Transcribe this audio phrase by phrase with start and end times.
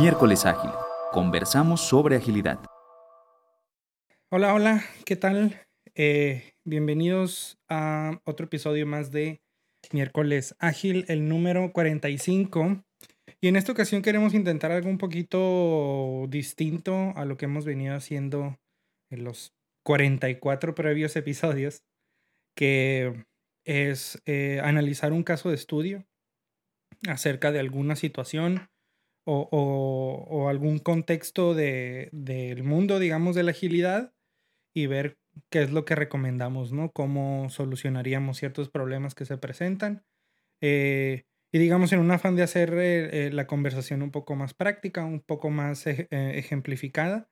[0.00, 0.70] Miércoles Ágil.
[1.12, 2.58] Conversamos sobre agilidad.
[4.30, 5.60] Hola, hola, ¿qué tal?
[5.94, 9.42] Eh, bienvenidos a otro episodio más de
[9.92, 12.82] Miércoles Ágil, el número 45.
[13.42, 17.94] Y en esta ocasión queremos intentar algo un poquito distinto a lo que hemos venido
[17.94, 18.56] haciendo
[19.10, 19.52] en los
[19.84, 21.82] 44 previos episodios,
[22.56, 23.26] que
[23.66, 26.06] es eh, analizar un caso de estudio
[27.06, 28.69] acerca de alguna situación
[29.30, 34.12] o, algún contexto del mundo, digamos, de la agilidad
[34.74, 35.18] y ver
[35.50, 36.90] qué es lo que recomendamos, ¿no?
[36.92, 40.04] Cómo solucionaríamos ciertos problemas que se presentan.
[40.62, 44.54] Eh, y digamos, en un afán de hacer eh, eh, la conversación un poco más
[44.54, 47.28] práctica, un poco más ejemplificada,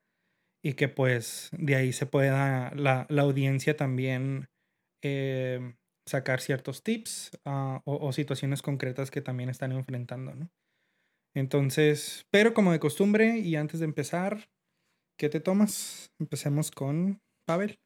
[0.62, 4.48] y que pues de ahí se pueda la, la audiencia también
[6.06, 10.50] sacar ciertos tips ah, o, o, situaciones concretas que también están enfrentando, ¿no?
[11.38, 14.48] Entonces, pero como de costumbre y antes de empezar,
[15.16, 16.10] ¿qué te tomas?
[16.18, 17.78] Empecemos con Pavel.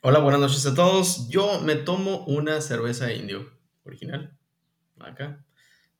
[0.00, 1.28] Hola, buenas noches a todos.
[1.28, 3.52] Yo me tomo una cerveza indio
[3.84, 4.34] original.
[4.98, 5.44] Acá.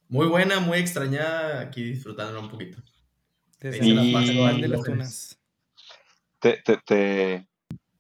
[0.09, 1.61] Muy buena, muy extrañada.
[1.61, 2.83] Aquí disfrutándola un poquito.
[3.61, 5.39] Desde de las tunas.
[6.39, 7.47] Te, te, te,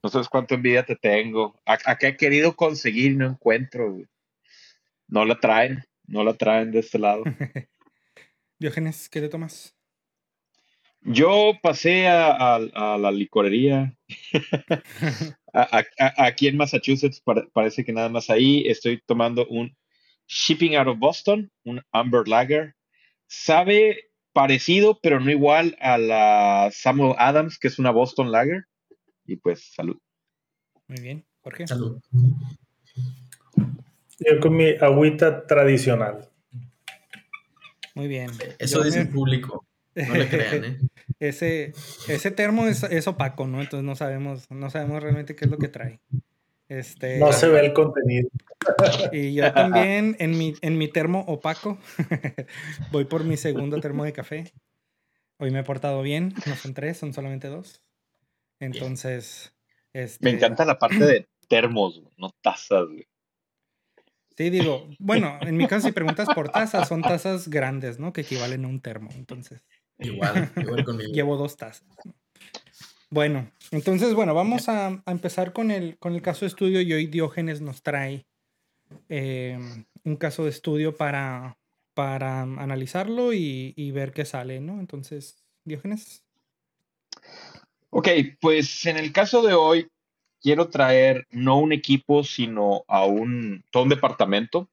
[0.02, 1.60] no sabes cuánto envidia te tengo.
[1.66, 3.98] Acá he querido conseguir y no encuentro.
[5.06, 5.84] No la traen.
[6.06, 7.24] No la traen de este lado.
[8.58, 9.76] Diógenes, ¿qué te tomas?
[11.02, 12.58] Yo pasé a,
[12.98, 13.96] la licorería.
[16.18, 19.76] aquí en Massachusetts parece que nada más ahí estoy tomando un
[20.26, 22.74] Shipping Out of Boston, un Amber Lager.
[23.28, 28.64] Sabe parecido, pero no igual a la Samuel Adams, que es una Boston Lager.
[29.24, 29.98] Y pues, salud.
[30.88, 31.26] Muy bien.
[31.40, 31.66] ¿Por qué?
[31.66, 32.00] Salud.
[34.18, 36.28] Yo con mi agüita tradicional.
[37.94, 38.30] Muy bien.
[38.58, 39.66] Eso dice el público.
[39.94, 40.78] No le crean, ¿eh?
[41.20, 41.72] ese,
[42.08, 43.62] ese termo es, opaco, ¿no?
[43.62, 46.00] Entonces no sabemos, no sabemos realmente qué es lo que trae.
[46.68, 48.28] Este, no se ve el contenido.
[49.12, 51.78] Y yo también en mi, en mi termo opaco
[52.92, 54.52] voy por mi segundo termo de café.
[55.38, 57.82] Hoy me he portado bien, no son tres, son solamente dos.
[58.58, 59.54] Entonces,
[59.92, 60.24] este...
[60.24, 62.86] me encanta la parte de termos, no tazas.
[62.86, 63.06] Güey.
[64.36, 68.12] Sí, digo, bueno, en mi caso si preguntas por tazas, son tazas grandes, ¿no?
[68.12, 69.64] Que equivalen a un termo, entonces.
[69.98, 71.10] Igual, igual conmigo.
[71.14, 71.88] Llevo dos tazas.
[73.08, 77.06] Bueno, entonces, bueno, vamos a, empezar con el, con el caso de estudio y hoy
[77.06, 78.26] Diógenes nos trae
[79.08, 81.56] em, un caso de estudio para,
[81.94, 84.80] para analizarlo y, y ver qué sale, ¿no?
[84.80, 86.24] Entonces, Diógenes.
[87.88, 88.08] Ok,
[88.38, 89.88] pues en el caso de hoy
[90.40, 94.70] quiero traer no un equipo, sino a un, todo un departamento.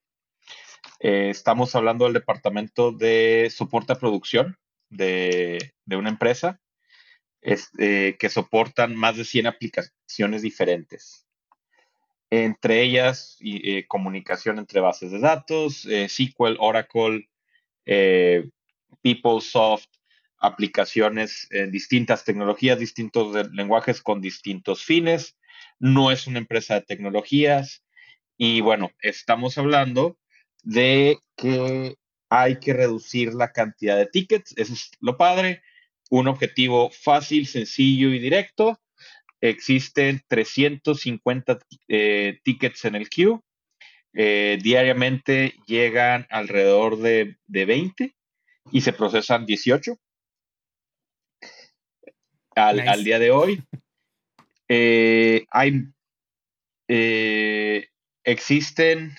[0.99, 4.57] Eh, estamos hablando del departamento de soporte a producción
[4.89, 6.59] de, una empresa
[7.41, 11.25] este, que soportan más de 100 aplicaciones diferentes.
[12.29, 17.29] Entre ellas, eh, comunicación entre bases de datos, eh, SQL, Oracle,
[19.01, 19.89] PeopleSoft,
[20.39, 25.37] aplicaciones en distintas tecnologías, distintos lenguajes con distintos fines,
[25.83, 27.83] no es una empresa de tecnologías
[28.37, 30.17] y bueno, estamos hablando
[30.63, 31.97] de que
[32.29, 35.61] hay que reducir la cantidad de tickets, eso es lo padre,
[36.09, 38.79] un objetivo fácil, sencillo y directo.
[39.41, 43.41] Existen 350 eh, tickets en el queue.
[44.13, 48.15] Eh, diariamente llegan alrededor de, 20
[48.71, 49.97] y se procesan 18
[52.55, 53.61] al día de hoy.
[54.75, 55.83] Eh, hay,
[56.87, 57.89] eh,
[58.23, 59.15] existen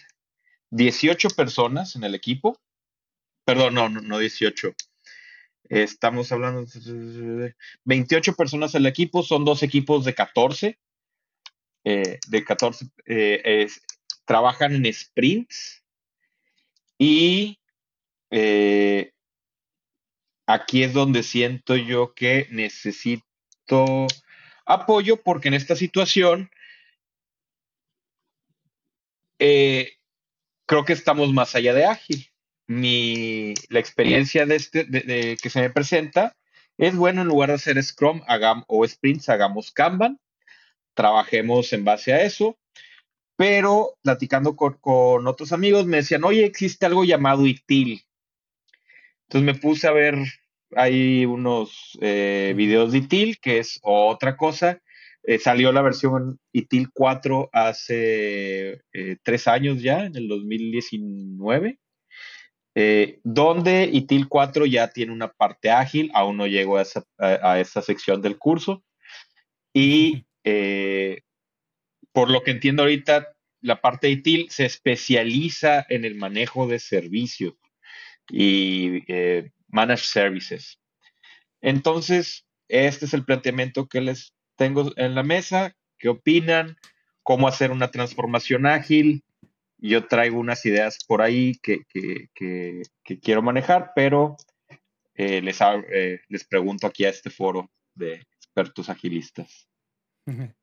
[0.71, 2.59] 18 personas en el equipo.
[3.45, 4.75] Perdón, no, no, 18.
[5.69, 7.55] Estamos hablando de
[7.85, 10.77] 28 personas en el equipo, son dos equipos de 14.
[11.85, 12.91] Eh, de 14
[14.25, 15.85] trabajan en sprints
[16.99, 17.61] y
[20.47, 24.09] aquí es donde siento yo que necesito
[24.65, 26.51] apoyo porque en esta situación
[29.39, 29.93] eh,
[30.67, 32.31] creo que estamos más allá de ágil.
[32.67, 36.37] La experiencia de este, que se me presenta
[36.79, 38.23] es bueno, en lugar de hacer Scrum
[38.67, 40.19] o sprints, hagamos Kanban,
[40.95, 42.59] trabajemos en base a eso,
[43.37, 48.05] pero platicando con, con otros amigos me decían, oye, existe algo llamado ITIL.
[49.29, 50.17] Entonces me puse a ver
[50.77, 54.81] hay unos eh, videos de ITIL, que es otra cosa.
[55.23, 61.79] Eh, salió la versión ITIL 4 hace eh, tres años ya, en el 2019.
[62.77, 67.61] eh, donde ITIL 4 ya tiene una parte ágil, aún no llego a esa, a,
[67.61, 68.85] esa sección del curso.
[69.73, 70.27] Y
[72.13, 76.79] por lo que entiendo ahorita, la parte de ITIL se especializa en el manejo de
[76.79, 77.55] servicios
[78.31, 80.79] y eh, managed services.
[81.61, 85.77] Entonces, este es el planteamiento que les tengo en la mesa.
[85.99, 86.77] ¿Qué opinan?
[87.23, 89.25] ¿Cómo hacer una transformación ágil?
[89.79, 91.83] Yo traigo unas ideas por ahí que,
[93.21, 94.37] quiero manejar, pero
[95.15, 99.69] eh, les, eh, les pregunto aquí a este foro de expertos agilistas.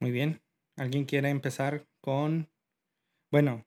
[0.00, 0.42] Muy bien.
[0.76, 2.48] ¿Alguien quiere empezar con...
[3.32, 3.66] Bueno,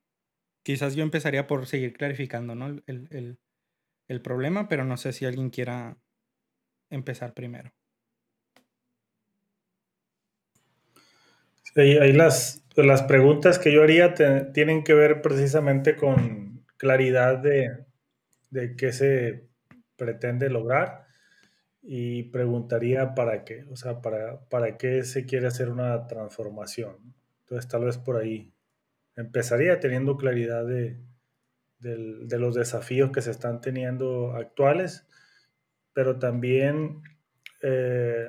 [0.63, 2.67] quizás yo empezaría por seguir clarificando ¿no?
[2.85, 3.37] el
[4.19, 5.95] problema, pero no sé si alguien quiera
[6.89, 7.71] empezar primero.
[11.77, 14.13] ahí las, las preguntas que yo haría
[14.51, 17.85] tienen que ver precisamente con claridad de,
[18.49, 19.47] de qué se
[19.95, 21.05] pretende lograr
[21.81, 26.97] y preguntaría para qué, o sea, para, para qué se quiere hacer una transformación.
[27.41, 28.53] Entonces, tal vez por ahí
[29.15, 30.97] empezaría teniendo claridad de,
[31.81, 35.07] de los desafíos que se están teniendo actuales,
[35.93, 37.01] pero también
[37.61, 38.27] eh,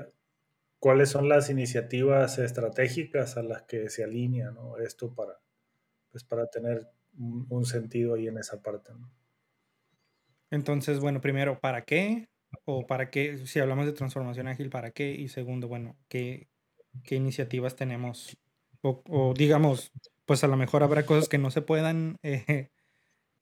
[0.78, 4.52] cuáles son las iniciativas estratégicas a las que se alinea
[4.84, 5.38] esto para,
[6.10, 8.92] pues para tener un, sentido ahí en esa parte.
[10.50, 12.28] Entonces, bueno, primero, ¿para qué?
[12.64, 15.12] O para qué, si hablamos de transformación ágil, ¿para qué?
[15.12, 16.48] Y segundo, bueno, ¿qué,
[17.04, 18.36] qué iniciativas tenemos?
[18.82, 19.92] O, digamos,
[20.24, 22.70] pues a lo mejor habrá cosas que no se puedan eh,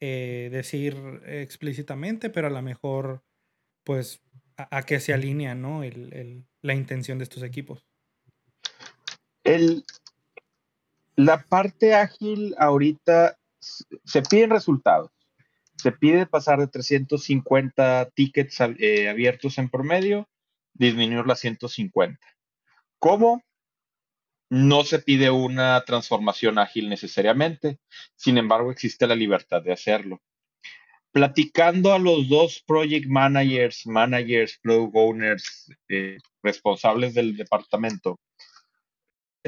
[0.00, 3.22] eh, decir explícitamente, pero a lo mejor,
[3.84, 4.22] pues,
[4.56, 5.82] a, qué se alinea, ¿no?
[5.82, 7.86] el, la intención de estos equipos?
[9.44, 9.84] El,
[11.16, 15.10] la parte ágil ahorita se piden resultados.
[15.76, 20.28] Se pide pasar de 350 tickets eh, abiertos en promedio,
[20.74, 22.18] disminuirlo a 150.
[22.98, 23.42] ¿Cómo?
[24.50, 27.78] No se pide una transformación ágil necesariamente,
[28.16, 30.20] sin embargo existe la libertad de hacerlo
[31.12, 38.20] platicando a los dos project managers, managers, product owners, eh, responsables del departamento,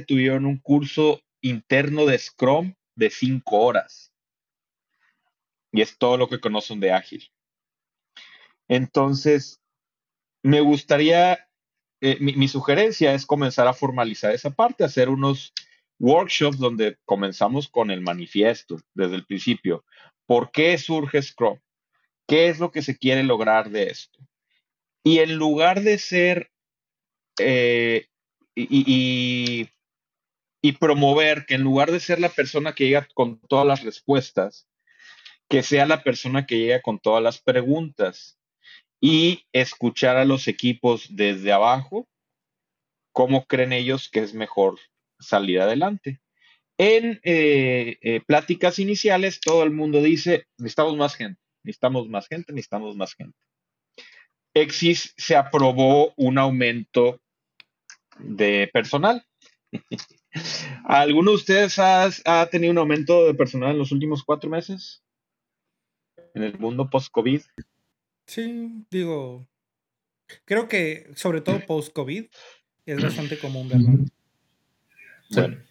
[0.06, 4.12] tuvieron un curso interno de Scrum de cinco horas.
[5.70, 7.30] Y es todo lo que conocen de Ágil.
[8.68, 9.60] Entonces,
[10.42, 11.48] me gustaría,
[12.04, 15.52] eh, mi, sugerencia es comenzar a formalizar esa parte, hacer unos
[16.00, 19.84] workshops donde comenzamos con el manifiesto desde el principio.
[20.26, 21.60] ¿Por qué surge Scrum?
[22.26, 24.18] ¿Qué es lo que se quiere lograr de esto?
[25.04, 26.50] Y en lugar de ser
[27.38, 28.08] eh,
[28.56, 29.68] y,
[30.60, 34.66] y, promover que en lugar de ser la persona que llega con todas las respuestas,
[35.48, 38.40] que sea la persona que llega con todas las preguntas
[39.04, 42.08] y escuchar a los equipos desde abajo,
[43.12, 44.78] cómo creen ellos que es mejor
[45.18, 46.20] salir adelante.
[46.78, 52.52] En eh, eh, pláticas iniciales, todo el mundo dice, necesitamos más gente, necesitamos más gente,
[52.52, 53.36] necesitamos más gente.
[54.54, 57.20] Exis se aprobó un aumento
[58.20, 59.26] de personal.
[60.84, 65.02] ¿Alguno de ustedes ha, tenido un aumento de personal en los últimos cuatro meses?
[66.34, 67.42] En el mundo post-COVID.
[68.26, 69.48] Sí, digo,
[70.44, 72.26] creo que sobre todo post-COVID
[72.86, 73.88] es bastante común verlo.
[75.30, 75.62] Bueno,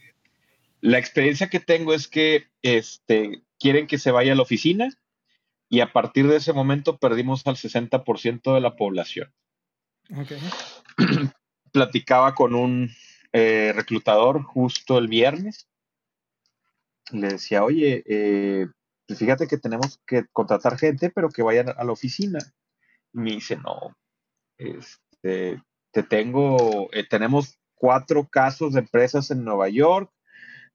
[0.82, 4.90] la experiencia que tengo es que este, quieren que se vaya a la oficina
[5.70, 9.32] y a partir de ese momento perdimos al 60% de la población.
[11.72, 12.92] Platicaba con un
[13.32, 15.70] eh, reclutador justo el viernes.
[17.12, 18.68] Le decía, oye, eh,
[19.16, 22.40] fíjate que tenemos que contratar gente, pero que vayan a la oficina.
[23.14, 23.96] Me dice, no,
[24.58, 30.12] este, te tengo, eh, tenemos cuatro casos de empresas en Nueva York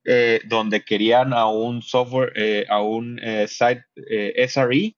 [0.04, 3.84] eh, donde querían a un software, eh, a un site
[4.48, 4.94] SRE.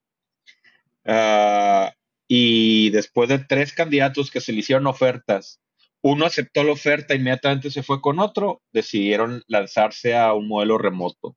[1.07, 1.95] Ah,
[2.29, 5.63] y después de tres candidatos que se le hicieron ofertas,
[6.03, 11.37] uno aceptó la oferta, inmediatamente se fue con otro, decidieron lanzarse a un modelo remoto.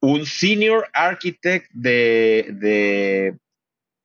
[0.00, 3.36] Un senior architect de, de,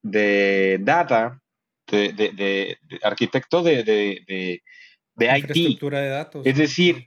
[0.01, 1.41] de data,
[1.88, 4.62] de, de arquitecto de, de
[5.15, 5.38] IT.
[5.38, 6.45] Infraestructura de datos.
[6.45, 7.05] Es decir,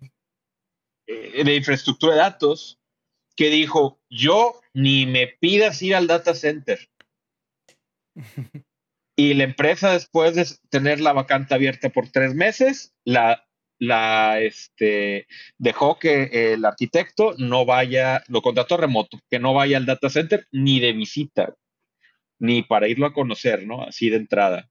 [1.06, 2.78] eh, de infraestructura de datos,
[3.36, 6.88] que dijo, yo ni me pidas ir al data center.
[9.16, 13.45] y la empresa, después de tener la vacante abierta por tres meses, la
[13.78, 15.26] la, este,
[15.58, 20.46] dejó que el arquitecto no vaya, lo contrató remoto, que no vaya al data center
[20.52, 21.54] ni de visita,
[22.38, 23.82] ni para irlo a conocer, ¿no?
[23.82, 24.70] Así de entrada.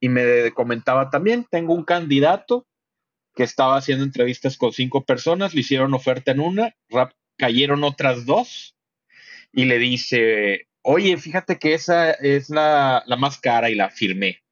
[0.00, 2.66] Y me comentaba también, tengo un candidato
[3.34, 6.74] que estaba haciendo entrevistas con cinco personas, le hicieron oferta en una,
[7.36, 8.76] cayeron otras dos,
[9.52, 14.42] y le dice, oye, fíjate que esa es la, la más cara y la firmé.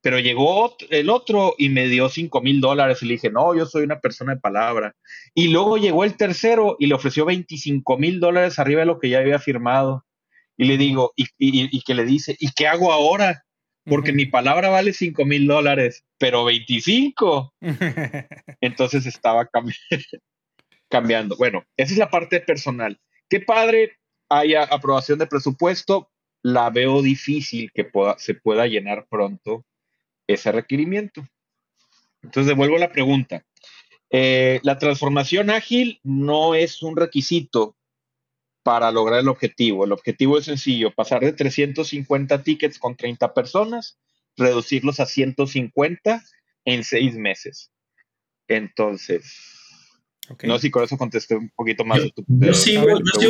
[0.00, 3.66] Pero llegó el otro y me dio 5 mil dólares y le dije, no, yo
[3.66, 4.94] soy una persona de palabra.
[5.34, 9.08] Y luego llegó el tercero y le ofreció 25 mil dólares arriba de lo que
[9.08, 10.04] ya había firmado.
[10.56, 13.44] Y le digo, y, y, que le dice, ¿y qué hago ahora?
[13.84, 17.54] Porque mi palabra vale 5 mil dólares, pero 25.
[18.60, 19.48] Entonces estaba
[20.88, 21.36] cambiando.
[21.36, 23.00] Bueno, esa es la parte personal.
[23.28, 26.10] Qué padre haya aprobación de presupuesto.
[26.42, 29.64] La veo difícil que pueda, se pueda llenar pronto
[30.28, 31.26] ese requerimiento.
[32.22, 33.44] Entonces, devuelvo la pregunta.
[34.10, 37.76] Eh, la transformación ágil no es un requisito
[38.62, 39.84] para lograr el objetivo.
[39.84, 43.98] El objetivo es sencillo, pasar de 350 tickets con 30 personas,
[44.36, 46.22] reducirlos a 150
[46.64, 47.70] en seis meses.
[48.46, 49.58] Entonces,
[50.42, 52.00] no sé si con eso contesté un poquito más.
[52.26, 52.86] Yo, sigo,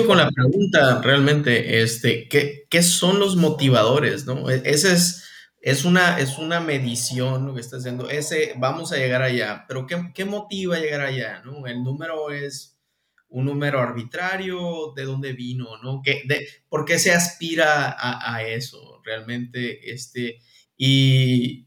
[0.06, 4.26] con la pregunta realmente, este, ¿qué, ¿qué, son los motivadores?
[4.26, 4.50] ¿no?
[4.50, 5.24] E, ese es
[5.60, 8.08] es una, es una medición lo que está haciendo.
[8.08, 11.42] Ese, vamos a llegar allá, pero ¿qué, qué motiva llegar allá?
[11.44, 11.66] ¿no?
[11.66, 12.78] El número es
[13.28, 15.66] un número arbitrario, ¿de dónde vino?
[15.82, 16.00] ¿no?
[16.02, 19.92] ¿Qué, de, ¿Por qué se aspira a, a eso realmente?
[19.92, 20.40] Este,
[20.76, 21.66] y,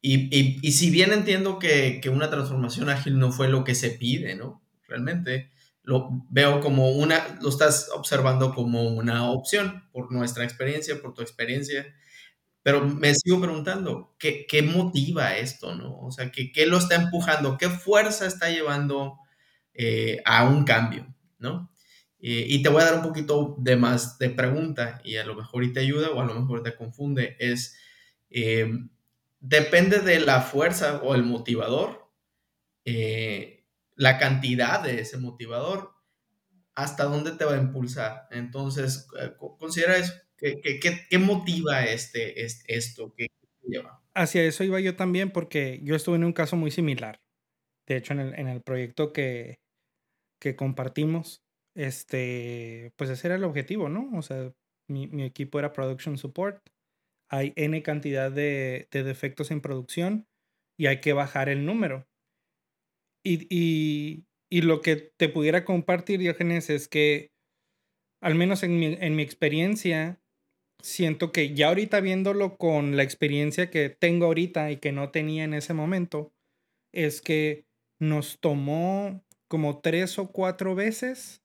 [0.00, 3.90] y, y, si bien entiendo que, que, una transformación ágil no fue lo que se
[3.90, 4.64] pide, ¿no?
[4.86, 5.50] Realmente
[5.82, 11.22] lo veo como una, lo estás observando como una opción por nuestra experiencia, por tu
[11.22, 11.86] experiencia
[12.68, 16.00] pero me sigo preguntando, ¿qué, qué motiva esto, no?
[16.00, 17.56] O sea, ¿qué, ¿qué, lo está empujando?
[17.56, 19.16] ¿Qué fuerza está llevando
[19.72, 21.06] eh, a un cambio,
[21.38, 21.72] no?
[22.20, 25.34] Eh, y te voy a dar un poquito de más de pregunta y a lo
[25.34, 27.38] mejor y te ayuda o a lo mejor te confunde.
[27.38, 27.74] Es,
[28.28, 28.70] eh,
[29.40, 32.12] depende de la fuerza o el motivador,
[33.96, 35.94] la cantidad de ese motivador,
[36.74, 38.28] hasta dónde te va a impulsar.
[38.30, 39.08] Entonces,
[39.58, 40.12] considera eso.
[40.38, 43.12] ¿Qué, motiva este, esto?
[43.16, 43.28] ¿Qué
[43.66, 44.02] lleva?
[44.14, 47.20] Hacia eso iba yo también porque yo estuve en un caso muy similar.
[47.86, 49.60] De hecho, en el, en el proyecto que,
[50.40, 51.42] que compartimos,
[51.74, 54.10] este, pues ese era el objetivo, ¿no?
[54.16, 54.52] O sea,
[54.88, 56.68] mi, mi equipo era Production Support.
[57.30, 60.26] Hay N cantidad de, de, defectos en producción
[60.78, 62.06] y hay que bajar el número.
[63.24, 67.32] Y, y, y lo que te pudiera compartir, Diógenes, es que,
[68.22, 70.20] al menos en mi, en mi experiencia,
[70.82, 75.44] siento que ya ahorita viéndolo con la experiencia que tengo ahorita y que no tenía
[75.44, 76.32] en ese momento,
[76.92, 77.66] es que
[78.00, 81.42] nos tomó como tres o cuatro veces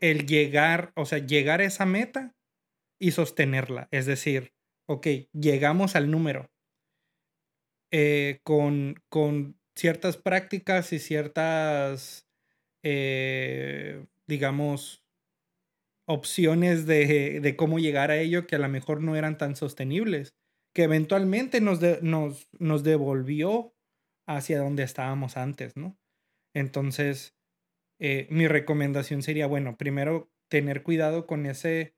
[0.00, 2.34] el llegar, o sea, llegar a esa meta
[3.00, 3.88] y sostenerla.
[3.90, 4.52] Es decir,
[4.88, 6.50] ok, llegamos al número
[7.92, 12.26] eh, con, con ciertas prácticas y ciertas,
[12.82, 15.05] eh, digamos,
[16.06, 20.34] opciones de, cómo llegar a ello que a lo mejor no eran tan sostenibles,
[20.74, 23.74] que eventualmente nos, nos, nos devolvió
[24.26, 25.98] hacia donde estábamos antes, ¿no?
[26.54, 27.34] Entonces,
[28.00, 31.94] eh, mi recomendación sería, bueno, primero tener cuidado con ese,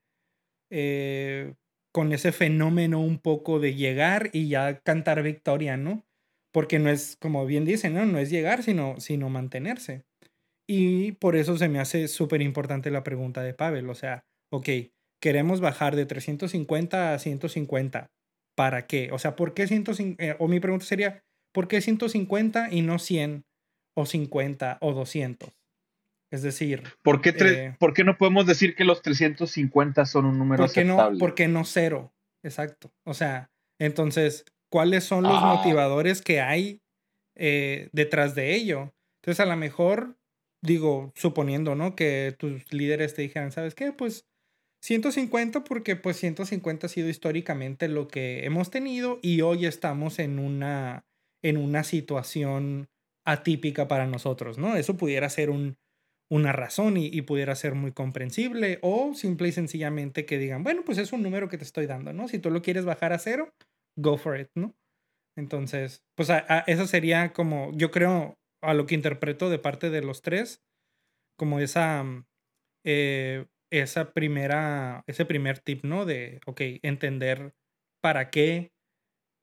[0.71, 1.55] eh,
[1.93, 6.07] con ese fenómeno un poco de llegar y ya cantar victoria, ¿no?
[6.53, 8.07] Porque no es, como bien dicen, ¿no?
[8.07, 10.05] No es llegar, sino, sino mantenerse.
[10.69, 13.89] Y por eso se me hace súper importante la pregunta de Pavel.
[13.89, 14.69] O sea, ok,
[15.21, 18.11] queremos bajar de 350 a 150.
[18.55, 19.11] ¿Para qué?
[19.13, 20.23] O sea, ¿por qué 150?
[20.23, 23.45] Eh, o mi pregunta sería, ¿por qué 150 y no 100
[23.97, 25.51] o 50 o 200?
[26.31, 30.39] Es decir, ¿por qué, eh, ¿por qué no podemos decir que los 350 son un
[30.39, 32.13] número ¿por qué No, ¿Por qué no cero?
[32.45, 32.93] Exacto.
[33.07, 35.55] O sea, entonces, ¿cuáles son los ah.
[35.55, 36.83] motivadores que hay
[37.35, 38.93] eh, detrás de ello?
[39.23, 40.18] Entonces, a lo mejor
[40.63, 41.95] digo, suponiendo, ¿no?
[41.95, 43.93] Que tus líderes te dijeran, ¿sabes qué?
[43.93, 44.27] Pues
[44.83, 50.39] 150 porque pues 150 ha sido históricamente lo que hemos tenido y hoy estamos en
[50.39, 51.05] una,
[51.43, 52.89] en una situación
[53.27, 54.77] atípica para nosotros, ¿no?
[54.77, 55.77] Eso pudiera ser un,
[56.31, 60.83] una razón y, y, pudiera ser muy comprensible o simple y sencillamente que digan, bueno,
[60.85, 62.29] pues es un número que te estoy dando, ¿no?
[62.29, 63.53] Si tú lo quieres bajar a cero,
[63.97, 64.75] go for it, ¿no?
[65.37, 66.31] Entonces, pues
[66.67, 70.63] eso sería como, yo creo, a lo que interpreto de parte de los tres,
[71.39, 72.27] como esa, mm,
[72.85, 76.07] eh, esa primera, ese primer tip, ¿no?
[76.07, 77.55] De, ok, entender
[78.03, 78.73] para qué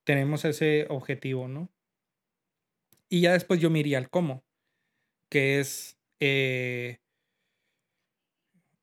[0.05, 1.69] tenemos ese objetivo, ¿no?
[3.09, 4.43] Y ya después yo me iría al cómo,
[5.31, 6.99] que es, eh,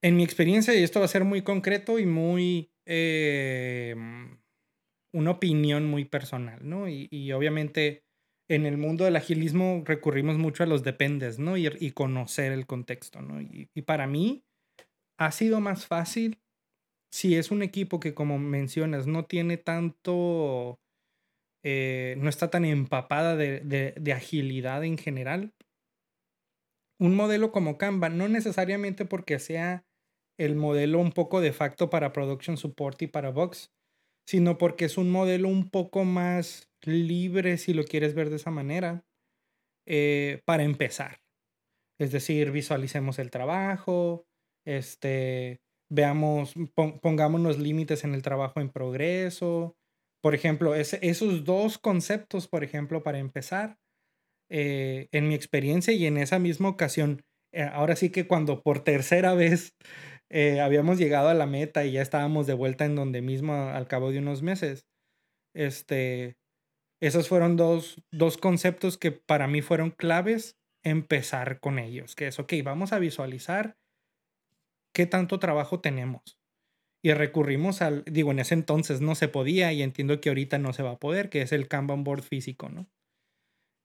[0.03, 3.95] en mi experiencia, y esto va a ser muy concreto y muy, eh,
[5.13, 6.89] una opinión muy personal, ¿no?
[6.89, 8.05] Y, obviamente
[8.49, 11.57] en el mundo del agilismo recurrimos mucho a los dependes, ¿no?
[11.57, 13.41] Y, y conocer el contexto, ¿no?
[13.41, 14.45] Y, para mí
[15.19, 16.41] ha sido más fácil
[17.13, 20.81] si es un equipo que, como mencionas, no tiene tanto
[21.65, 25.55] eh, no está tan empapada de, agilidad en general.
[26.99, 29.85] Un modelo como Kanban, no necesariamente porque sea
[30.39, 33.71] el modelo un poco de facto para production support y para Box,
[34.27, 38.51] sino porque es un modelo un poco más libre, si lo quieres ver de esa
[38.51, 39.05] manera,
[39.87, 41.21] eh, para empezar.
[42.01, 44.27] Es decir, visualicemos el trabajo,
[44.67, 45.61] este,
[45.91, 46.55] veamos,
[47.03, 49.77] pongámonos límites en el trabajo en progreso,
[50.23, 53.79] por ejemplo, esos dos conceptos, por ejemplo, para empezar,
[54.51, 58.85] eh, en mi experiencia y en esa misma ocasión, eh, ahora sí que cuando por
[58.85, 59.75] tercera vez
[60.33, 63.87] eh, habíamos llegado a la meta y ya estábamos de vuelta en donde mismo al
[63.87, 64.87] cabo de unos meses,
[65.55, 66.39] este,
[67.01, 72.39] esos fueron dos, dos conceptos que para mí fueron claves empezar con ellos, que es,
[72.39, 73.77] ok, vamos a visualizar
[74.95, 76.39] qué tanto trabajo tenemos
[77.05, 80.73] y recurrimos al, digo, en ese entonces no se podía y entiendo que ahorita no
[80.73, 82.89] se va a poder, que es el Kanban board físico, ¿no?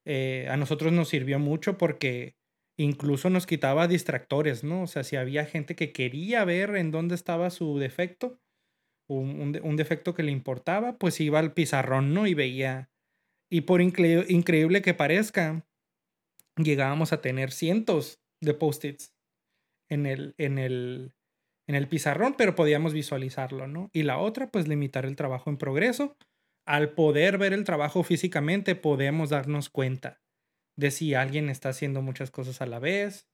[0.06, 2.37] Eh, a nosotros nos sirvió mucho porque
[2.77, 4.84] incluso nos quitaba distractores, ¿no?
[4.84, 8.39] O sea, si había gente que quería ver en dónde estaba su defecto,
[9.10, 12.27] un, defecto que le importaba, pues iba al pizarrón, ¿no?
[12.27, 12.89] Y veía.
[13.50, 15.65] Y por increíble que parezca,
[16.57, 19.15] llegábamos a tener cientos de post-its
[19.89, 21.13] en el, en el,
[21.67, 23.89] en el pizarrón, pero podíamos visualizarlo, ¿no?
[23.93, 26.17] Y la otra, pues limitar el trabajo en progreso.
[26.65, 30.19] Al poder ver el trabajo físicamente, podemos darnos cuenta
[30.77, 33.27] de si alguien está haciendo muchas cosas a la vez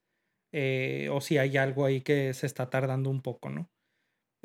[0.53, 3.69] eh, o si hay algo ahí que se está tardando un poco, ¿no?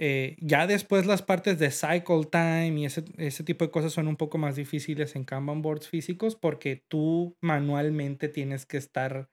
[0.01, 4.07] Eh, ya después las partes de cycle time y ese, ese, tipo de cosas son
[4.07, 9.29] un poco más difíciles en Kanban boards físicos porque tú manualmente tienes que estar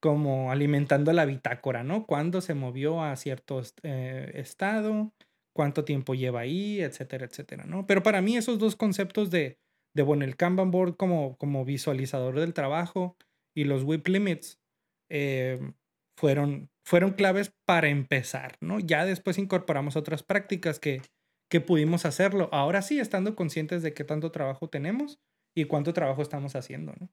[0.00, 2.06] como alimentando la bitácora, ¿no?
[2.06, 5.12] Cuándo se movió a cierto eh, estado,
[5.54, 7.86] cuánto tiempo lleva ahí, etcétera, etcétera, ¿no?
[7.86, 9.58] Pero para mí esos dos conceptos de,
[9.94, 13.16] de bueno, el Kanban board como, como visualizador del trabajo
[13.54, 14.60] y los whip limits
[15.08, 15.58] eh,
[16.16, 18.78] fueron, fueron claves para empezar, ¿no?
[18.78, 21.02] Ya después incorporamos otras prácticas que,
[21.50, 22.48] que pudimos hacerlo.
[22.52, 25.18] Ahora sí, estando conscientes de qué tanto trabajo tenemos
[25.54, 27.08] y cuánto trabajo estamos haciendo, ¿no?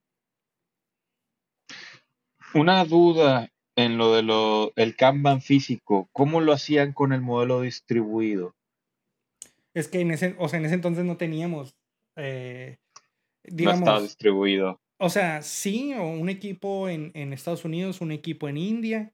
[2.53, 7.61] Una duda en lo de lo, el Kanban físico, ¿cómo lo hacían con el modelo
[7.61, 8.55] distribuido?
[9.73, 11.75] Es que en ese, o sea, en ese entonces no teníamos,
[12.17, 12.77] eh,
[13.43, 14.81] digamos, no estaba distribuido.
[14.99, 19.13] O sea, sí, un equipo en, en Estados Unidos, un equipo en India,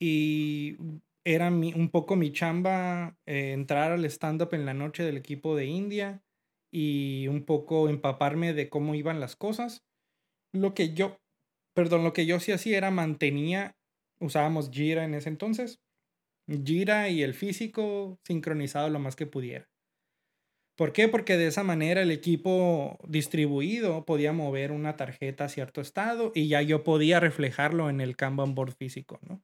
[0.00, 0.76] y
[1.24, 5.56] era mi, un poco mi chamba eh, entrar al stand-up en la noche del equipo
[5.56, 6.22] de India
[6.72, 9.84] y un poco empaparme de cómo iban las cosas.
[10.52, 11.18] Lo que yo,
[11.76, 13.76] Perdón, lo que yo sí hacía era mantenía,
[14.18, 15.82] usábamos Jira en ese entonces,
[16.48, 19.68] Jira y el físico sincronizado lo más que pudiera.
[20.76, 21.08] ¿Por qué?
[21.08, 26.48] Porque de esa manera el equipo distribuido podía mover una tarjeta a cierto estado y
[26.48, 29.42] ya yo podía reflejarlo en el Kanban board físico, ¿no?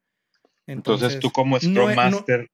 [0.67, 2.49] Entonces, tú como Scrum Master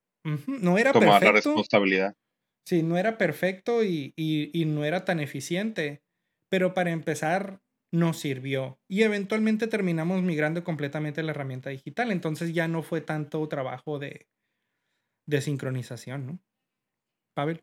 [0.46, 1.24] no, era perfecto.
[1.24, 2.16] la responsabilidad.
[2.64, 6.02] Sí, no era perfecto y, y no era tan eficiente,
[6.48, 7.60] pero para empezar
[7.90, 8.78] nos sirvió.
[8.88, 12.12] Y eventualmente terminamos migrando completamente a la herramienta digital.
[12.12, 14.28] Entonces ya no fue tanto trabajo de,
[15.26, 16.38] de sincronización, ¿no?
[17.34, 17.62] Pavel.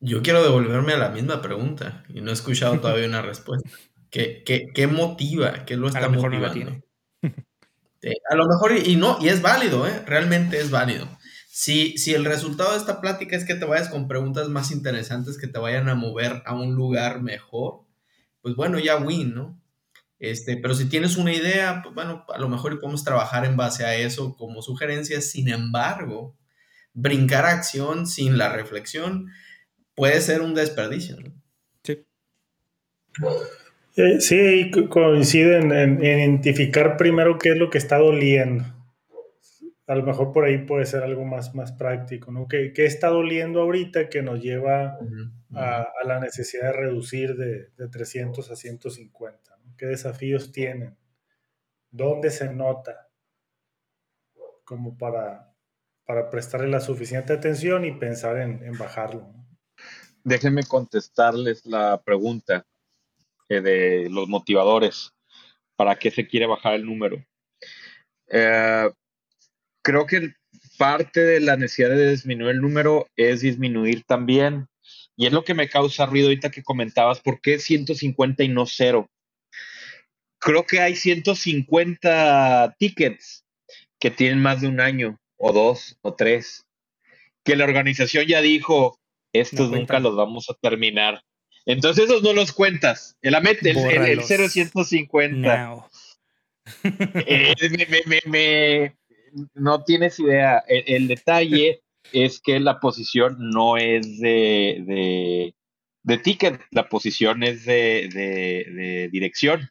[0.00, 3.68] Yo quiero devolverme a la misma pregunta y no he escuchado todavía una respuesta.
[4.10, 4.42] ¿Qué,
[4.74, 5.64] qué, motiva?
[5.66, 6.82] ¿Qué lo está motivando?
[8.30, 10.02] a lo mejor, y, no, y es válido, ¿eh?
[10.06, 11.08] realmente es válido.
[11.60, 15.48] Si, el resultado de esta plática es que te vayas con preguntas más interesantes que
[15.48, 17.80] te vayan a mover a un lugar mejor,
[18.40, 19.60] pues bueno, ya win, ¿no?
[20.20, 23.84] Este, pero si tienes una idea, pues bueno, a lo mejor podemos trabajar en base
[23.84, 25.30] a eso como sugerencias.
[25.30, 26.36] Sin embargo,
[26.92, 29.28] brincar a acción sin la reflexión
[29.98, 31.16] puede ser un desperdicio.
[31.20, 31.30] ¿no?
[31.82, 32.06] Sí.
[33.96, 38.64] Eh, sí, coinciden en identificar primero qué es lo que está doliendo
[39.88, 42.46] a lo mejor por ahí puede ser algo más, más práctico, ¿no?
[42.46, 44.98] ¿Qué, está doliendo ahorita que nos lleva
[45.54, 49.58] a, la necesidad de reducir de, 300 a 150?
[49.78, 50.98] ¿Qué desafíos tienen?
[51.90, 53.08] ¿Dónde se nota?
[54.62, 55.54] Como para,
[56.04, 59.32] para prestarle la suficiente atención y pensar en, en bajarlo.
[60.28, 62.66] Déjenme contestarles la pregunta.
[63.48, 65.14] eh, de los motivadores,
[65.74, 67.24] para qué se quiere bajar el número.
[68.28, 68.90] Eh,
[69.82, 70.34] creo que
[70.76, 74.68] parte de la necesidad de disminuir el número es disminuir también,
[75.16, 78.66] y es lo que me causa ruido ahorita que comentabas, ¿por qué 150 y no
[78.66, 79.08] cero?
[80.38, 83.46] Creo que hay 150 tickets
[83.98, 86.66] que tienen más de un año, o dos, o tres,
[87.44, 89.00] que la organización ya dijo,
[89.32, 91.22] estos nunca los vamos a terminar.
[91.66, 93.16] Entonces esos no los cuentas.
[93.20, 94.48] El, el, el, el 0
[97.26, 97.54] eh,
[98.26, 98.96] me,
[99.54, 100.62] no tienes idea.
[100.66, 105.54] El, detalle es que la posición no es de,
[106.04, 109.70] de, ticket, la posición es de, de dirección.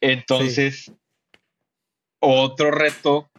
[0.00, 0.92] Entonces,
[2.20, 3.30] otro reto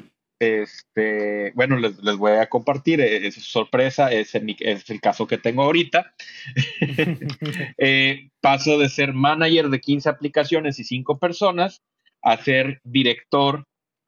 [0.43, 5.63] este, bueno, les, voy a compartir, eh, es sorpresa, es, es el caso que tengo
[5.63, 6.13] ahorita.
[7.77, 11.82] Eh, paso de ser manager de 15 aplicaciones y 5 personas
[12.21, 13.65] a ser director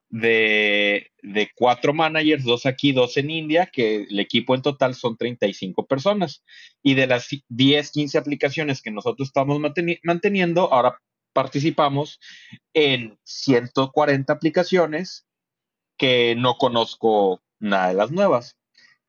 [0.10, 5.18] de, de cuatro managers, dos aquí, dos en India, que el equipo en total son
[5.18, 6.44] 35 personas.
[6.82, 9.60] Y de las 10, 15 aplicaciones que nosotros estamos
[10.04, 10.98] manteniendo, ahora
[11.34, 12.20] participamos
[12.74, 15.26] en 140 aplicaciones
[15.98, 18.58] que no conozco nada de las nuevas.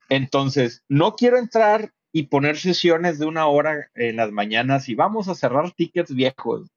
[0.08, 5.28] Entonces, no quiero entrar y poner sesiones de una hora en las mañanas y vamos
[5.28, 6.70] a cerrar tickets viejos.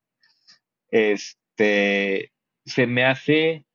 [0.89, 2.33] Este,
[2.65, 3.65] se me hace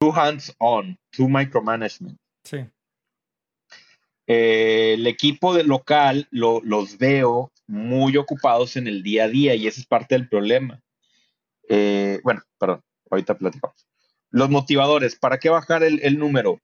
[0.00, 2.18] too hands on, too micromanagement.
[2.44, 2.66] Sí.
[4.26, 9.66] Eh, el equipo de local los veo muy ocupados en el día a día y
[9.66, 10.80] ese es parte del problema.
[11.68, 13.86] Eh, bueno, perdón, ahorita platicamos.
[14.32, 16.60] Los motivadores, ¿para qué bajar el, número?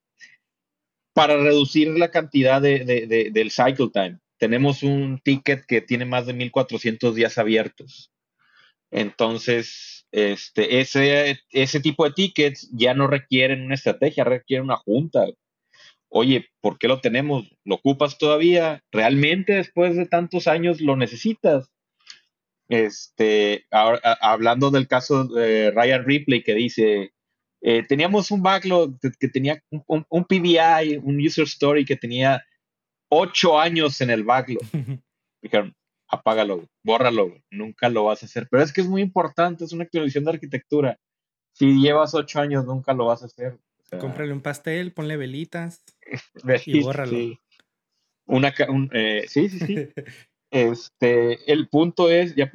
[1.12, 4.18] Para reducir la cantidad de, del cycle time.
[4.38, 8.10] Tenemos un ticket que tiene más de 1400 días abiertos.
[8.90, 15.26] Entonces, este, ese, ese tipo de tickets ya no requieren una estrategia, requieren una junta.
[16.08, 17.50] Oye, ¿por qué lo tenemos?
[17.64, 18.82] ¿Lo ocupas todavía?
[18.90, 21.70] ¿Realmente después de tantos años lo necesitas?
[22.68, 27.12] Este, hablando del caso de Ryan Ripley que dice,
[27.60, 32.42] eh, teníamos un backlog que, tenía un, un, PBI, un user story que tenía
[33.10, 34.62] ocho años en el backlog.
[35.42, 35.74] Dijeron,
[36.08, 38.48] apágalo, bórralo, nunca lo vas a hacer.
[38.50, 40.98] Pero es que es muy importante, es una actualización de arquitectura.
[41.52, 43.58] Si llevas ocho años, nunca lo vas a hacer.
[43.98, 45.82] Cómprale un pastel, ponle velitas
[46.66, 47.10] y bórralo.
[47.10, 47.40] Sí.
[48.26, 48.54] Una,
[48.92, 49.88] eh, sí, sí, sí.
[50.50, 52.52] este, el punto es, ya,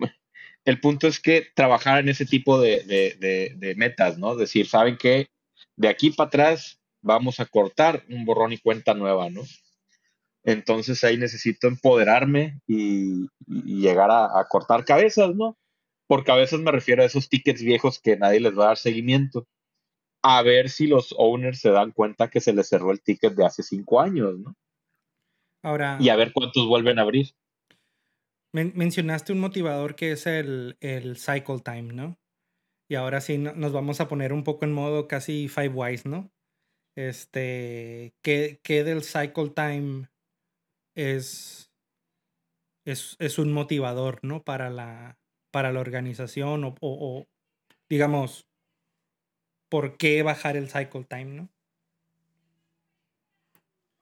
[0.66, 4.36] el punto es que trabajar en ese tipo de, metas, ¿no?
[4.36, 5.28] Decir, ¿saben qué?
[5.76, 9.42] De aquí para atrás vamos a cortar un borrón y cuenta nueva, ¿no?
[10.46, 15.58] Entonces ahí necesito empoderarme y, llegar a, cortar cabezas, ¿no?
[16.08, 19.48] Por cabezas me refiero a esos tickets viejos que nadie les va a dar seguimiento.
[20.22, 23.46] A ver si los owners se dan cuenta que se les cerró el ticket de
[23.46, 24.56] hace cinco años, ¿no?
[25.62, 25.98] Ahora.
[26.00, 27.34] Y a ver cuántos vuelven a abrir
[28.54, 32.20] mencionaste un motivador que es el, el, cycle time, ¿no?
[32.90, 36.32] Y ahora sí nos vamos a poner un poco en modo casi five wise, ¿no?
[36.96, 40.10] Este, ¿qué, qué del cycle time
[40.96, 41.72] es,
[42.86, 44.44] es, es, un motivador, ¿no?
[44.44, 45.18] Para la,
[45.52, 47.26] para la organización o, o,
[47.90, 48.48] digamos,
[49.72, 51.53] ¿por qué bajar el cycle time, ¿no?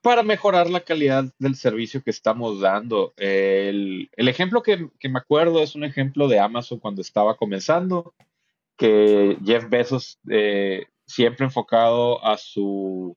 [0.02, 3.14] Para mejorar la calidad del servicio que estamos dando.
[3.18, 8.14] El, ejemplo que, me acuerdo es un ejemplo de Amazon cuando estaba comenzando,
[8.78, 13.16] que Jeff Bezos eh, siempre enfocado a su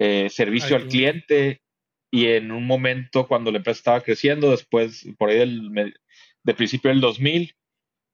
[0.00, 1.62] eh, servicio al cliente
[2.10, 5.94] y en un momento cuando la empresa estaba creciendo, después por ahí del
[6.42, 7.54] de principio del 2000,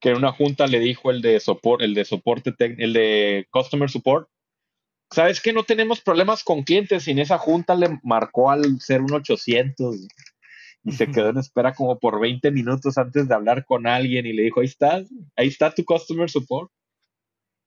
[0.01, 3.88] que en una junta le dijo el de soporte, el de soporte, el de customer
[3.88, 4.29] support,
[5.14, 7.07] ¿sabes que no tenemos problemas con clientes?
[7.07, 9.96] Y en esa junta le marcó al ser un 800
[10.85, 14.35] y se quedó en espera como por 20 minutos antes de hablar con alguien y
[14.35, 15.03] le dijo, ahí está,
[15.37, 16.70] ahí está tu customer support.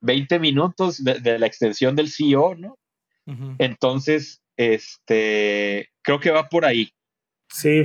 [0.01, 2.77] 20 minutos de, la extensión del CEO, ¿no?
[3.57, 6.91] Entonces, este, creo que va por ahí.
[7.49, 7.83] Sí,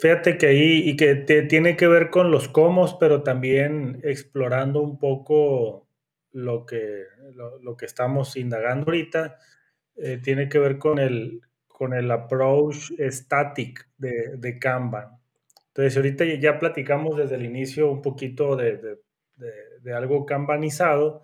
[0.00, 1.14] fíjate que ahí y que
[1.48, 5.87] tiene que ver con los cómo, pero también explorando un poco
[6.32, 9.38] lo que, lo, que estamos indagando ahorita
[9.96, 15.18] eh, tiene que ver con el, con el approach static de, de Kanban.
[15.68, 18.98] Entonces, ahorita ya platicamos desde el inicio un poquito de,
[19.36, 21.22] de, algo kanbanizado.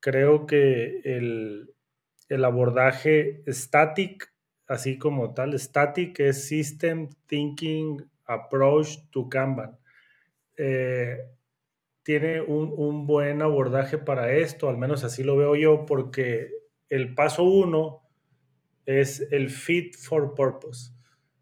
[0.00, 1.74] Creo que el,
[2.28, 4.34] el abordaje static,
[4.66, 9.78] así como tal, static es System Thinking approach to Kanban.
[10.58, 11.16] Eh,
[12.04, 16.50] tiene un, un, buen abordaje para esto, al menos así lo veo yo, porque
[16.90, 18.02] el paso uno
[18.84, 20.92] es el fit for purpose.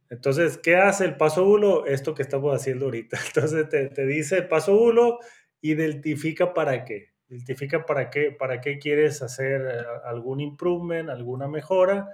[0.09, 1.85] Entonces, ¿qué hace el paso uno?
[1.85, 3.19] Esto que estamos haciendo ahorita.
[3.27, 5.19] Entonces, te, te dice paso uno,
[5.61, 7.13] identifica para qué.
[7.29, 12.09] Identifica para qué, para qué quieres hacer eh, algún improvement, alguna mejora,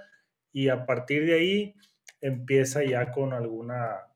[0.53, 1.75] y a partir de ahí
[2.21, 4.07] empieza ya con alguna,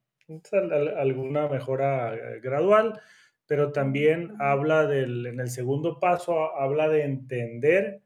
[0.96, 3.00] alguna mejora eh, gradual
[3.46, 8.02] pero también habla del, en el segundo paso, habla de entender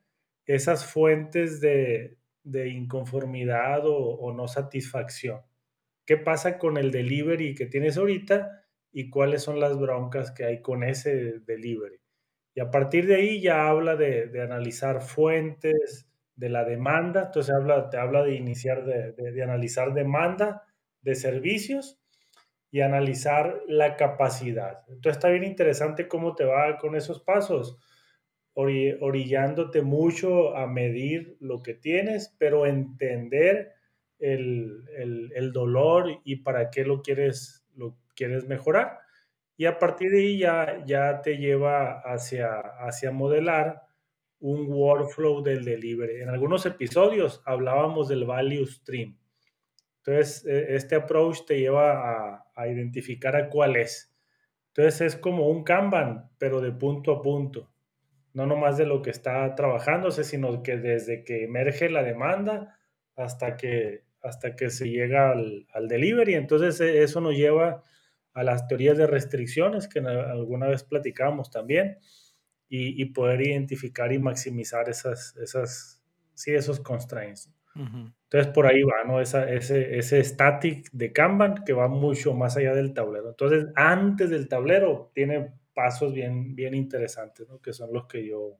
[0.46, 5.40] esas fuentes de, de inconformidad o, no satisfacción.
[6.06, 10.62] ¿Qué pasa con el delivery que tienes ahorita y cuáles son las broncas que hay
[10.62, 12.00] con ese delivery?
[12.54, 17.54] Y a partir de ahí ya habla de, de analizar fuentes de la demanda, entonces
[17.54, 20.62] habla, te habla de iniciar, de, de analizar demanda
[21.02, 21.98] de servicios
[22.70, 24.84] y analizar la capacidad.
[24.88, 27.78] Entonces está bien interesante cómo te va con esos pasos,
[28.54, 33.72] orillándote mucho a medir lo que tienes, pero entender
[34.18, 34.84] el,
[35.34, 38.98] el, dolor y para qué lo quieres, lo quieres mejorar.
[39.58, 43.82] Y a partir de ahí ya, ya te lleva hacia, hacia modelar
[44.38, 46.22] un workflow del delivery.
[46.22, 49.16] En algunos episodios hablábamos del value stream
[50.06, 54.14] entonces, e, este approach te lleva a, identificar a cuál es.
[54.68, 57.72] Entonces, es como un Kanban, pero de punto a punto.
[58.32, 62.78] No nomás de lo que está trabajándose, sino que desde que emerge la demanda
[63.16, 66.34] hasta que, hasta que se llega al, al delivery.
[66.34, 67.82] Entonces, e, eso nos lleva
[68.32, 71.98] a las teorías de restricciones que alguna vez platicamos también
[72.68, 76.02] y, y poder identificar y maximizar esas, esas,
[76.34, 77.50] sí, esos constraints.
[77.76, 79.20] Entonces por ahí va, ¿no?
[79.20, 83.28] Esa, ese, ese static de Kanban que va mucho más allá del tablero.
[83.28, 87.60] Entonces, antes del tablero tiene pasos bien, bien interesantes, ¿no?
[87.60, 88.58] Que son los que yo,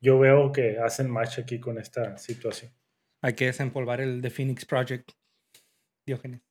[0.00, 2.72] yo veo que hacen match aquí con esta situación.
[3.20, 5.10] Hay que desempolvar el The Phoenix Project,
[6.06, 6.42] Diógenes.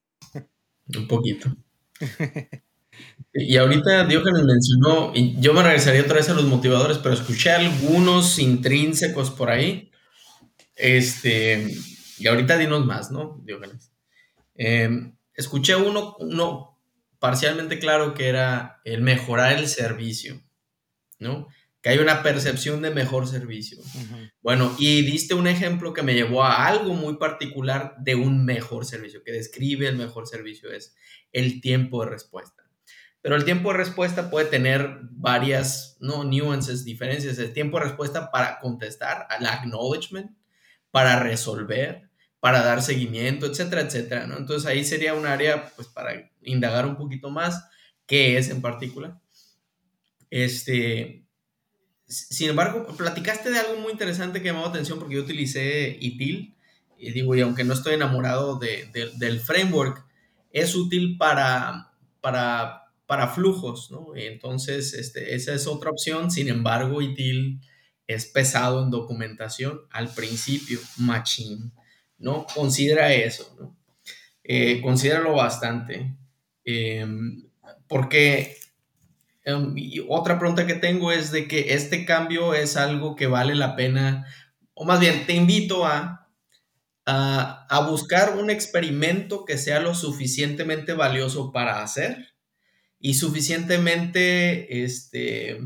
[0.96, 1.50] Un poquito.
[3.34, 7.52] Y ahorita Diógenes mencionó, y yo me regresaría otra vez a los motivadores, pero escuché
[7.52, 9.92] algunos intrínsecos por ahí
[10.76, 11.76] este,
[12.18, 13.92] y ahorita dinos más, ¿no, Diógenes?
[14.56, 16.80] Em, escuché uno, uno
[17.20, 20.42] parcialmente claro que era el mejorar el servicio,
[21.20, 21.48] ¿no?
[21.82, 23.78] Que hay una percepción de mejor servicio.
[24.42, 28.86] Bueno, y diste un ejemplo que me llevó a algo muy particular de un mejor
[28.86, 30.96] servicio, que describe el mejor servicio, es
[31.32, 32.64] el tiempo de respuesta.
[33.22, 36.24] Pero el tiempo de respuesta puede tener varias, ¿no?
[36.24, 37.40] Nuances, diferencias.
[37.40, 40.32] El tiempo de respuesta para contestar, al acknowledgement,
[40.96, 44.38] para resolver, para dar seguimiento, etcétera, etcétera, ¿no?
[44.38, 47.68] Entonces ahí sería un área, pues, para indagar un poquito más
[48.06, 49.20] qué es en particular.
[50.30, 51.26] Este,
[52.08, 56.56] sin embargo, platicaste de algo muy interesante que llamó atención porque yo utilicé ITIL,
[56.98, 60.06] y digo, y aunque no estoy enamorado del framework,
[60.54, 64.16] es útil para, para, para flujos, ¿no?
[64.16, 67.60] Entonces, este, esa es otra opción, sin embargo, ITIL
[68.08, 71.72] es pesado en documentación al principio, machine,
[72.18, 72.46] ¿no?
[72.54, 73.76] Considera eso, ¿no?
[74.44, 76.16] Eh, considéralo bastante.
[76.64, 77.44] Em,
[77.88, 78.58] porque
[79.44, 79.76] em,
[80.10, 84.26] otra pregunta que tengo es de que este cambio es algo que vale la pena,
[84.74, 86.30] o más bien te invito a,
[87.06, 92.36] a, a buscar un experimento que sea lo suficientemente valioso para hacer
[93.00, 95.60] y suficientemente, este,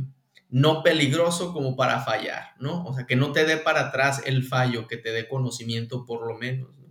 [0.49, 2.83] no peligroso como para fallar, ¿no?
[2.85, 6.27] O sea, que no te dé para atrás el fallo, que te dé conocimiento por
[6.27, 6.88] lo menos, ¿no?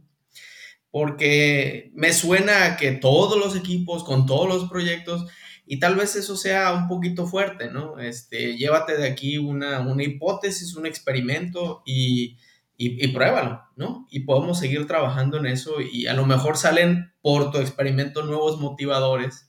[0.90, 5.26] Porque me suena que todos los equipos, con todos los proyectos,
[5.66, 7.98] y tal vez eso sea un poquito fuerte, ¿no?
[7.98, 12.38] Este, llévate de aquí una, una hipótesis, un experimento y,
[12.76, 14.06] y, y, pruébalo, ¿no?
[14.10, 18.58] Y podemos seguir trabajando en eso y a lo mejor salen por tu experimento nuevos
[18.58, 19.47] motivadores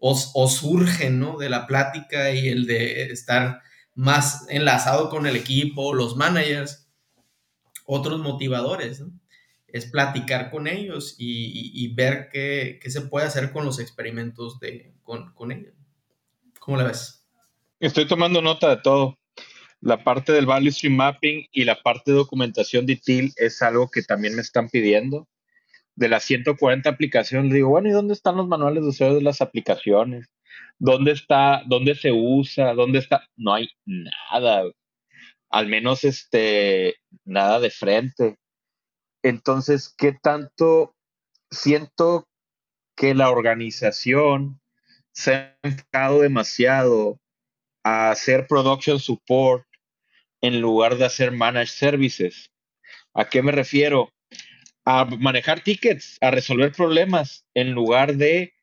[0.00, 1.36] o, surgen, ¿no?
[1.36, 3.60] De la plática y el de estar
[3.94, 6.88] más enlazado con el equipo, los managers,
[7.84, 9.02] otros motivadores.
[9.68, 15.32] Es platicar con ellos y, ver qué, se puede hacer con los experimentos de, con,
[15.34, 15.74] con ellos.
[16.58, 17.26] ¿Cómo la ves?
[17.78, 19.18] Estoy tomando nota de todo.
[19.82, 23.90] La parte del value stream mapping y la parte de documentación de TIL es algo
[23.90, 25.28] que también me están pidiendo
[26.00, 29.42] de las 140 aplicaciones, digo, bueno, ¿y dónde están los manuales de usuario de las
[29.42, 30.28] aplicaciones?
[30.78, 32.72] ¿Dónde está, dónde se usa?
[32.72, 33.28] ¿Dónde está?
[33.36, 34.64] No hay nada,
[35.50, 38.36] al menos este, nada de frente.
[39.22, 40.94] Entonces, ¿qué tanto
[41.50, 42.26] siento
[42.96, 44.60] que la organización
[45.12, 47.18] se ha enfocado demasiado
[47.84, 49.64] a hacer production support
[50.40, 52.50] en lugar de hacer managed services.
[53.12, 54.10] ¿A qué me refiero?
[54.84, 58.54] A manejar tickets, a resolver problemas, en lugar de,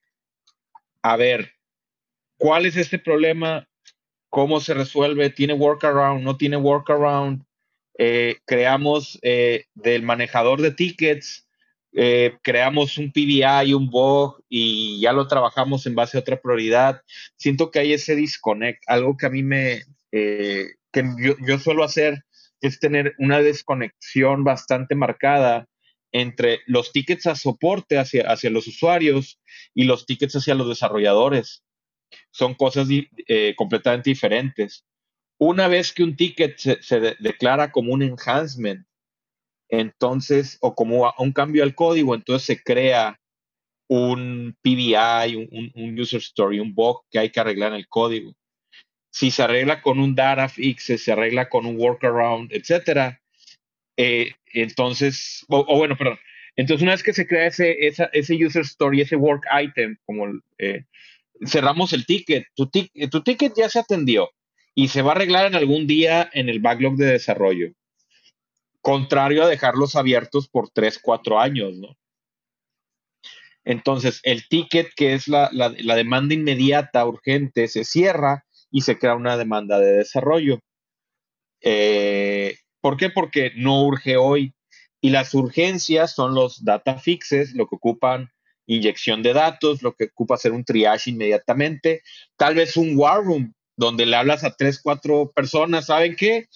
[1.01, 1.53] a ver,
[2.38, 3.67] ¿cuál es este problema?
[4.30, 5.30] ¿Cómo se resuelve?
[5.30, 6.23] ¿Tiene workaround?
[6.23, 7.43] ¿No tiene workaround?
[7.97, 11.47] Eh, creamos eh, del manejador de tickets
[11.99, 17.01] eh, creamos un PBI, un bug y ya lo trabajamos en base a otra prioridad.
[17.38, 21.03] Siento que hay ese disconnect, algo que a mí me, eh, que
[21.43, 22.23] yo, suelo hacer
[22.62, 25.67] es tener una desconexión bastante marcada
[26.21, 29.39] entre los tickets a soporte hacia, hacia los usuarios
[29.73, 31.63] y los tickets hacia los desarrolladores.
[32.32, 34.86] Son cosas eh, completamente diferentes.
[35.39, 38.88] Una vez que un ticket se, se declara como un enhancement,
[39.69, 43.19] entonces, o como un cambio al código, entonces se crea
[43.89, 48.34] un PBI, un, user story, un bug que hay que arreglar en el código.
[49.12, 53.21] Si se arregla con un data fix, se arregla con un workaround, etcétera,
[53.97, 56.19] eh, entonces, o, bueno, perdón,
[56.55, 60.86] entonces una vez que se crea ese, ese user story, ese work item, como eh,
[61.45, 64.29] cerramos el ticket, tu, tu ticket ya se atendió
[64.73, 67.73] y se va a arreglar en algún día en el backlog de desarrollo
[68.88, 71.97] contrario a dejarlos abiertos por 3, 4 años, ¿no?
[73.65, 79.36] Entonces, el ticket, que es la, demanda inmediata, urgente, se cierra y se crea una
[79.36, 80.62] demanda de desarrollo.
[81.60, 82.55] Eh,
[82.88, 83.10] ¿Por qué?
[83.10, 84.54] Porque no urge hoy.
[85.02, 88.30] Y las urgencias son los data fixes, lo que ocupan
[88.65, 92.02] inyección de datos, lo que ocupa hacer un triage inmediatamente,
[92.38, 96.47] tal vez un war room, donde le hablas a tres, cuatro personas, ¿saben qué?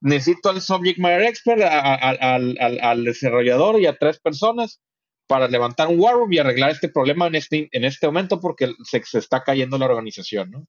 [0.00, 4.80] necesito al subject matter expert, al, desarrollador y a tres personas
[5.26, 8.72] para levantar un war room y arreglar este problema en este, en este momento porque
[8.84, 10.66] se, se está cayendo la organización, ¿no?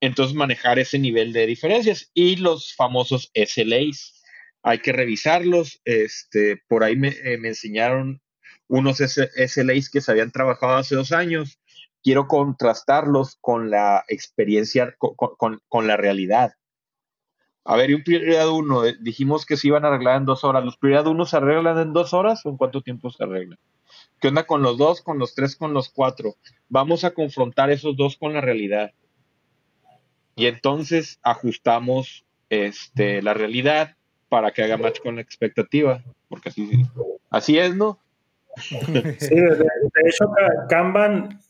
[0.00, 4.22] Entonces manejar ese nivel de diferencias y los famosos SLAs.
[4.62, 5.80] Hay que revisarlos.
[5.84, 8.20] Este, por ahí me, eh, enseñaron
[8.68, 11.58] unos SLAs que se habían trabajado hace dos años.
[12.02, 16.54] Quiero contrastarlos con la experiencia, con la realidad.
[17.64, 20.44] A ver, y un prioridad 1, eh, dijimos que se iban a arreglar en dos
[20.44, 20.64] horas.
[20.64, 23.58] ¿Los prioridad 1 se arreglan en dos horas o en cuánto tiempo se arreglan?
[24.18, 26.36] ¿Qué onda con los dos, con los tres, con los cuatro?
[26.68, 28.92] Vamos a confrontar esos dos con la realidad.
[30.40, 33.94] Y entonces ajustamos este, la realidad
[34.30, 36.70] para que haga match con la expectativa, porque así,
[37.28, 37.98] así es, ¿no?
[39.18, 39.66] Sí, de,
[40.06, 40.32] hecho,
[40.70, 41.40] Kanban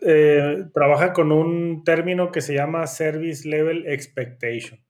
[0.00, 4.80] eh, trabaja con un término que se llama Service Level Expectation.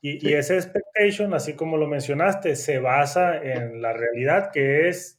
[0.00, 5.18] Y, ese expectation, así como lo mencionaste, se basa en la realidad que es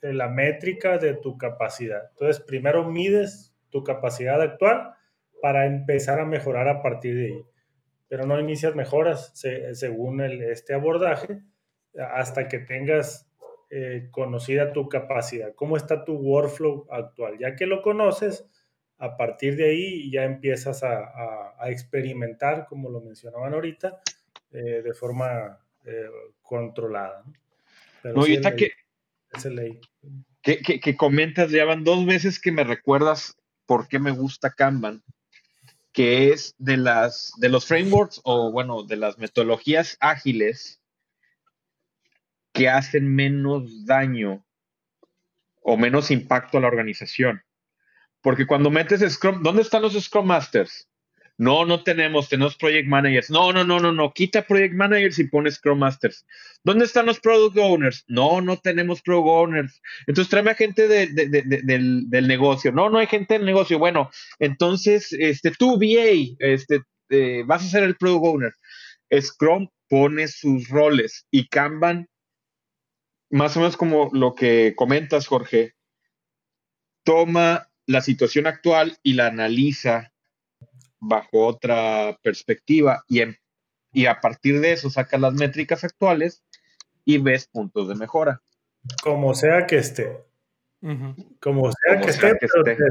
[0.00, 2.08] eh, la métrica de tu capacidad.
[2.12, 4.94] Entonces, primero mides tu capacidad actual
[5.40, 7.44] para empezar a mejorar a partir de ahí.
[8.08, 9.32] Pero no inicias mejoras
[9.72, 11.40] según este abordaje
[11.98, 13.28] hasta que tengas
[13.70, 15.54] eh, conocida tu capacidad.
[15.54, 17.38] ¿Cómo está tu workflow actual?
[17.38, 18.46] Ya que lo conoces,
[18.98, 24.00] a partir de ahí ya empiezas a, experimentar, como lo mencionaban ahorita,
[24.52, 26.08] eh, de forma eh,
[26.40, 27.24] controlada.
[28.04, 28.72] no, y está que,
[30.42, 35.02] que, que, comentas, ya van dos veces que me recuerdas por qué me gusta Kanban,
[35.98, 40.80] que es de, las, de los frameworks o, bueno, de las metodologías ágiles
[42.52, 44.46] que hacen menos daño
[45.60, 47.42] o menos impacto a la organización.
[48.20, 50.88] Porque cuando metes Scrum, ¿dónde están los Scrum Masters?
[51.38, 53.30] No, no tenemos, tenemos Project Managers.
[53.30, 56.26] No, no, no, no, no, quita Project Managers y pones Scrum Masters.
[56.64, 58.04] ¿Dónde están los Product Owners?
[58.08, 59.80] No, no tenemos Product Owners.
[60.08, 62.72] Entonces tráeme a gente del, negocio.
[62.72, 63.78] No, no hay gente del negocio.
[63.78, 68.52] Bueno, entonces, este, tú, VA, este, eh, vas a ser el Product Owner.
[69.20, 72.08] Scrum pone sus roles y Kanban,
[73.30, 75.74] más o menos como lo que comentas, Jorge,
[77.04, 80.12] toma la situación actual y la analiza
[81.00, 83.20] bajo otra perspectiva y,
[83.92, 86.42] y a partir de eso saca las métricas actuales
[87.04, 88.40] y ves puntos de mejora.
[89.02, 90.24] Como sea que esté.
[91.40, 92.34] Como sea que esté,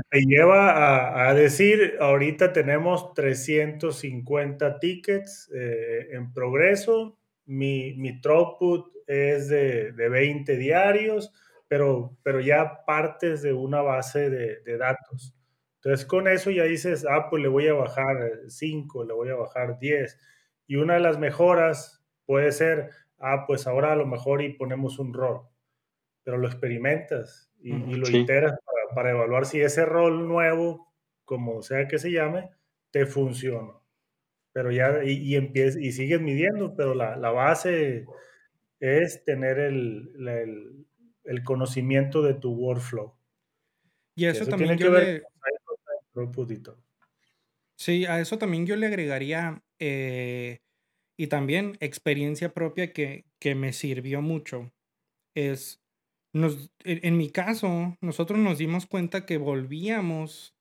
[0.10, 9.48] Te, lleva a, decir, ahorita tenemos 350 tickets eh, en progreso, mi, mi throughput es
[9.48, 11.32] de, de 20 diarios,
[11.70, 15.34] pero, pero ya partes de una base de, datos.
[15.88, 19.36] Entonces con eso ya dices, ah, pues le voy a bajar 5, le voy a
[19.36, 20.20] bajar 10.
[20.68, 25.00] Y una de las mejoras puede ser, ah, pues ahora a lo mejor y ponemos
[25.00, 25.48] un rol,
[26.26, 28.60] pero lo experimentas y, lo iteras
[28.94, 30.92] para evaluar si ese rol nuevo,
[31.24, 32.50] como sea que se llame,
[32.92, 33.72] te funciona.
[34.52, 38.06] Pero ya, y, y, y sigues midiendo, pero la, la base
[38.82, 40.86] es tener el, el,
[41.24, 43.14] el, conocimiento de tu workflow.
[44.16, 45.24] Y eso, eso también tiene que ver le...
[47.78, 50.60] Sí, a eso también yo le agregaría eh,
[51.18, 54.74] y también experiencia propia que, que me sirvió mucho.
[55.36, 55.82] Es,
[56.34, 60.56] nos, en mi caso, nosotros nos dimos cuenta que volvíamos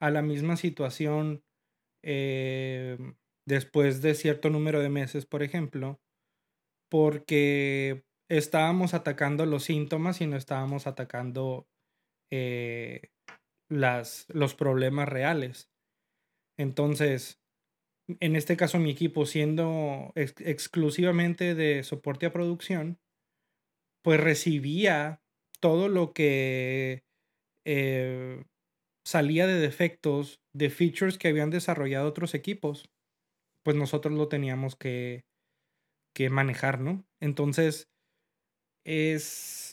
[0.00, 1.44] a la misma situación
[2.04, 2.98] eh,
[3.46, 6.00] después de cierto número de meses, por ejemplo,
[6.90, 11.68] porque estábamos atacando los síntomas y no estábamos atacando
[12.32, 13.10] eh,
[13.68, 15.70] las, los problemas reales.
[16.58, 17.40] Entonces,
[18.20, 22.98] en este caso mi equipo siendo exclusivamente de soporte a producción,
[24.02, 25.20] pues recibía
[25.60, 27.04] todo lo que
[27.66, 28.44] eh,
[29.04, 32.88] salía de defectos, de features que habían desarrollado otros equipos,
[33.64, 35.24] pues nosotros lo teníamos que,
[36.14, 37.04] que manejar, ¿no?
[37.20, 37.90] Entonces,
[38.86, 39.67] es,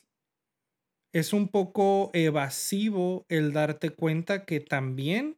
[1.16, 5.38] es un poco evasivo el darte cuenta que también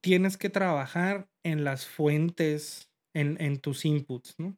[0.00, 4.56] tienes que trabajar en las fuentes, en, en tus inputs, ¿no?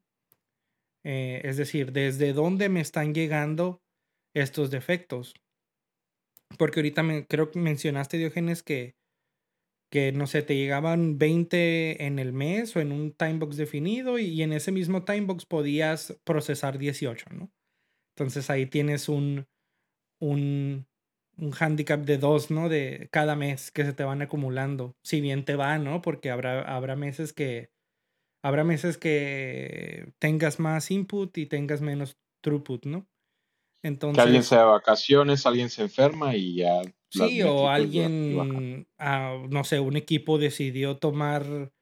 [1.03, 3.81] Eh, es decir, desde dónde me están llegando
[4.35, 5.33] estos defectos.
[6.59, 8.97] Porque ahorita me, creo que mencionaste, Diógenes, que,
[9.91, 14.43] que, no sé, te llegaban 20 en el mes o en un timebox definido y,
[14.43, 17.51] en ese mismo timebox podías procesar 18, ¿no?
[18.15, 19.47] Entonces ahí tienes un,
[20.21, 20.87] un,
[21.37, 22.69] un handicap de dos, ¿no?
[22.69, 24.97] De cada mes que se te van acumulando.
[25.03, 26.03] Si bien te va, ¿no?
[26.03, 27.71] Porque habrá, habrá meses que
[28.43, 33.07] habrá meses que tengas más input y tengas menos throughput, ¿no?
[33.83, 36.83] Entonces, que alguien se de vacaciones, alguien se enferma y ya.
[37.11, 41.73] Sí, o alguien, no sé, un equipo decidió tomar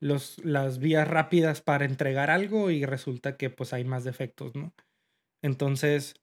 [0.00, 4.72] los, las vías rápidas para entregar algo y resulta que pues hay más defectos, ¿no?
[5.42, 6.14] Entonces,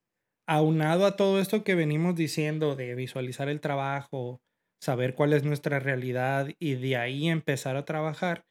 [0.47, 4.41] aunado a todo esto que venimos diciendo de visualizar el trabajo,
[4.81, 8.45] saber cuál es nuestra realidad y de ahí empezar a trabajar,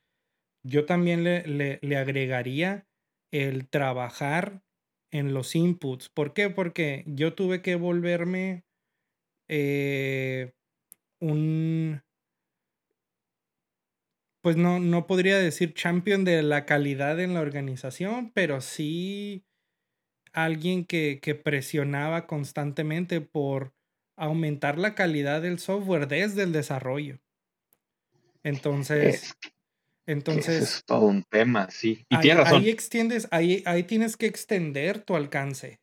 [0.63, 2.87] yo también le, le, agregaría
[3.33, 4.63] el trabajar
[5.13, 6.09] en los inputs.
[6.09, 6.51] ¿Por qué?
[6.51, 8.65] Porque yo tuve que volverme
[9.49, 10.53] eh,
[11.21, 12.03] un,
[14.43, 19.45] pues no, no podría decir champion de la calidad en la organización, pero sí
[20.37, 23.73] alguien que, que presionaba constantemente por
[24.17, 27.19] aumentar la calidad del software desde el desarrollo.
[28.43, 29.35] Entonces,
[30.07, 30.63] entonces.
[30.63, 32.05] es todo un tema, sí.
[32.11, 35.81] Y ahí, ahí extiendes, ahí, ahí tienes que extender tu alcance.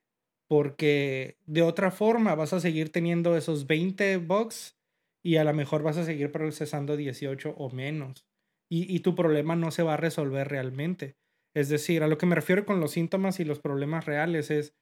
[0.48, 4.78] Porque de otra forma vas a seguir teniendo esos 20 bugs
[5.24, 8.24] y a lo mejor vas a seguir procesando 18 o menos.
[8.70, 11.16] Y, y tu problema no se va a resolver realmente.
[11.56, 14.76] Es decir, a lo que me refiero con los síntomas y los problemas reales es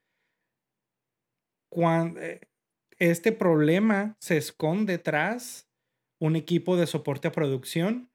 [1.72, 2.42] cuando eh,
[3.00, 5.68] este problema se esconde tras
[6.22, 8.10] un equipo de soporte a producción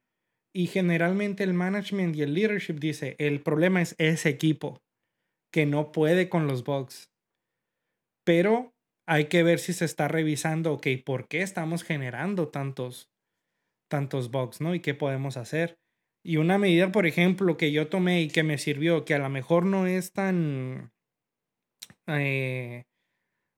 [0.55, 4.81] y generalmente el management y el leadership dice, el problema es ese equipo
[5.53, 7.11] que no puede con los bugs.
[8.25, 8.73] Pero
[9.07, 13.11] hay que ver si se está revisando, ok, ¿por qué estamos generando tantos,
[13.91, 14.75] tantos bugs, ¿no?
[14.75, 15.79] Y qué podemos hacer.
[16.27, 19.29] Y una medida, por ejemplo, que yo tomé y que me sirvió, que a lo
[19.29, 20.93] mejor no es tan
[22.09, 22.83] eh,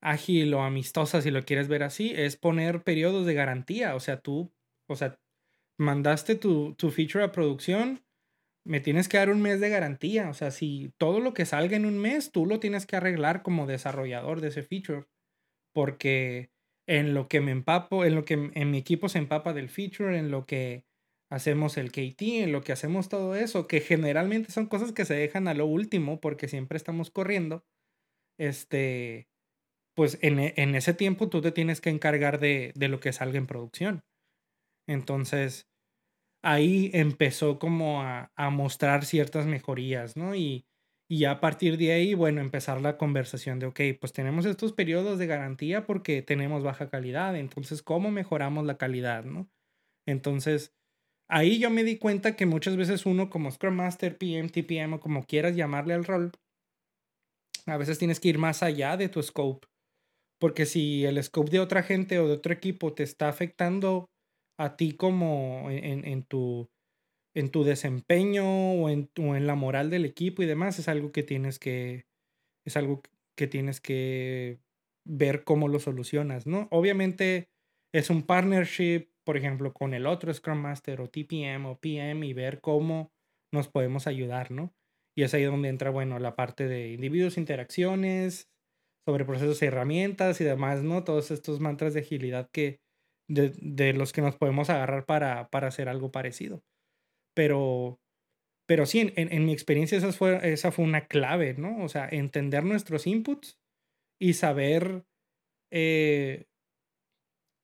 [0.03, 3.95] ágil o amistosa, si lo quieres ver así, es poner periodos de garantía.
[3.95, 4.53] O sea, tú,
[4.87, 5.19] o sea,
[5.79, 8.05] mandaste tu, tu feature a producción,
[8.67, 10.29] me tienes que dar un mes de garantía.
[10.29, 13.43] O sea, si todo lo que salga en un mes, tú lo tienes que arreglar
[13.43, 15.07] como desarrollador de ese feature.
[15.73, 16.51] Porque
[16.87, 20.19] en lo que me empapo, en lo que en mi equipo se empapa del feature,
[20.19, 20.85] en lo que
[21.31, 25.15] hacemos el KT, en lo que hacemos todo eso, que generalmente son cosas que se
[25.15, 27.65] dejan a lo último porque siempre estamos corriendo,
[28.39, 29.29] este,
[29.95, 33.13] pues en, e, en ese tiempo tú te tienes que encargar de, de, lo que
[33.13, 34.05] salga en producción.
[34.89, 35.69] Entonces,
[36.43, 40.35] ahí empezó como a, a mostrar ciertas mejorías, ¿no?
[40.35, 40.67] Y,
[41.11, 45.19] y a partir de ahí, bueno, empezar la conversación de, ok, pues tenemos estos periodos
[45.19, 49.51] de garantía porque tenemos baja calidad, entonces, ¿cómo mejoramos la calidad, ¿no?
[50.07, 50.75] Entonces,
[51.29, 55.01] ahí yo me di cuenta que muchas veces uno como Scrum Master, PM, TPM o
[55.01, 56.33] como quieras llamarle al rol,
[57.67, 59.67] a veces tienes que ir más allá de tu scope.
[60.41, 64.09] Porque si el scope de otra gente o de otro equipo te está afectando
[64.59, 66.69] a ti como en, en tu,
[67.35, 71.13] en tu desempeño o en, o en la moral del equipo y demás, es algo
[71.13, 72.07] que tienes que,
[72.65, 73.03] es algo
[73.37, 74.59] que tienes que
[75.07, 76.69] ver cómo lo solucionas, ¿no?
[76.71, 77.49] Obviamente
[77.93, 82.33] es un partnership, por ejemplo, con el otro Scrum Master o TPM o PM y
[82.33, 83.13] ver cómo
[83.53, 84.73] nos podemos ayudar, ¿no?
[85.15, 88.49] Y es ahí donde entra, bueno, la parte de individuos, interacciones,
[89.07, 91.05] sobre procesos y herramientas y demás, ¿no?
[91.05, 92.81] Todos estos mantras de agilidad que,
[93.29, 96.63] de, los que nos podemos agarrar para, para hacer algo parecido.
[97.35, 98.01] Pero,
[98.67, 101.85] pero sí, en, mi experiencia esa fue, esa fue una clave, ¿no?
[101.85, 103.59] O sea, entender nuestros inputs
[104.19, 105.05] y saber
[105.71, 106.47] eh,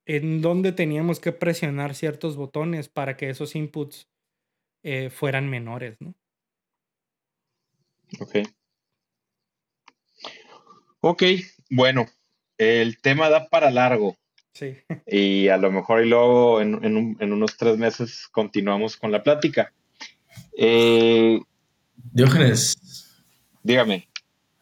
[0.07, 4.09] en dónde teníamos que presionar ciertos botones para que esos inputs
[4.83, 6.15] eh, fueran menores, ¿no?
[8.21, 8.37] Ok.
[11.01, 11.23] Ok,
[11.71, 12.07] bueno,
[12.59, 14.17] el tema da para largo.
[14.53, 14.77] Sí.
[15.07, 16.75] Y a lo mejor y luego en,
[17.21, 19.73] unos tres meses continuamos con la plática.
[20.57, 21.41] Eh,
[22.13, 22.77] Diógenes.
[23.63, 24.09] Dígame.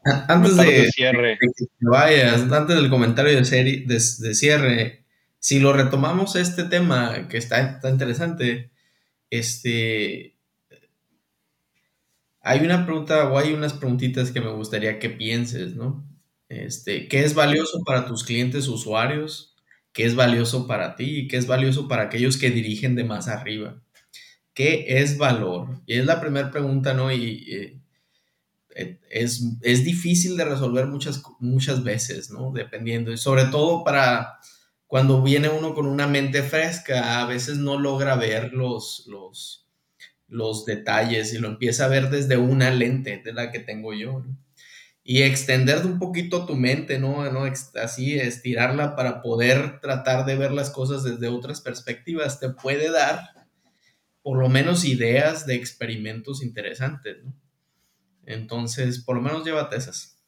[0.04, 1.38] Antes de, cierre.
[1.38, 5.01] que vayas, antes del comentario de, serie, de, cierre,
[5.42, 8.70] si lo retomamos este tema que está, está interesante,
[9.28, 10.36] este,
[12.40, 16.06] hay una pregunta o hay unas preguntitas que me gustaría que pienses, ¿no?
[16.48, 19.56] Este, ¿qué es valioso para tus clientes usuarios?
[19.92, 21.22] ¿Qué es valioso para ti?
[21.22, 23.82] ¿Y qué es valioso para aquellos que dirigen de más arriba?
[24.54, 25.82] ¿Qué es valor?
[25.86, 27.10] Y es la primera pregunta, ¿no?
[27.10, 27.80] Y
[28.76, 32.52] eh, es, es, difícil de resolver muchas, muchas veces, ¿no?
[32.52, 33.10] Dependiendo.
[33.10, 34.38] Y sobre todo para
[34.92, 39.66] cuando viene uno con una mente fresca, a veces no logra ver los, los,
[40.28, 44.18] los detalles y lo empieza a ver desde una lente de la que tengo yo,
[44.18, 44.36] ¿no?
[45.02, 47.24] y extender un poquito tu mente, ¿no?
[47.32, 47.50] ¿no?
[47.82, 53.48] Así, estirarla para poder tratar de ver las cosas desde otras perspectivas, te puede dar
[54.20, 57.32] por lo menos ideas de experimentos interesantes, ¿no?
[58.26, 60.18] Entonces, por lo menos llévate esas.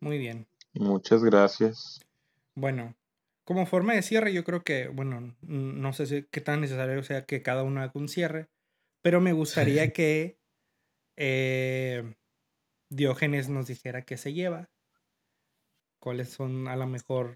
[0.00, 0.48] Muy bien.
[0.74, 2.00] Muchas gracias.
[2.56, 2.96] Bueno,
[3.44, 7.42] como forma de cierre, yo creo que, bueno, no sé qué tan necesario sea que
[7.42, 8.48] cada uno haga un cierre,
[9.02, 10.38] pero me gustaría que
[11.16, 12.14] eh,
[12.90, 14.70] Diógenes nos dijera qué se lleva,
[15.98, 17.34] cuáles son a lo mejor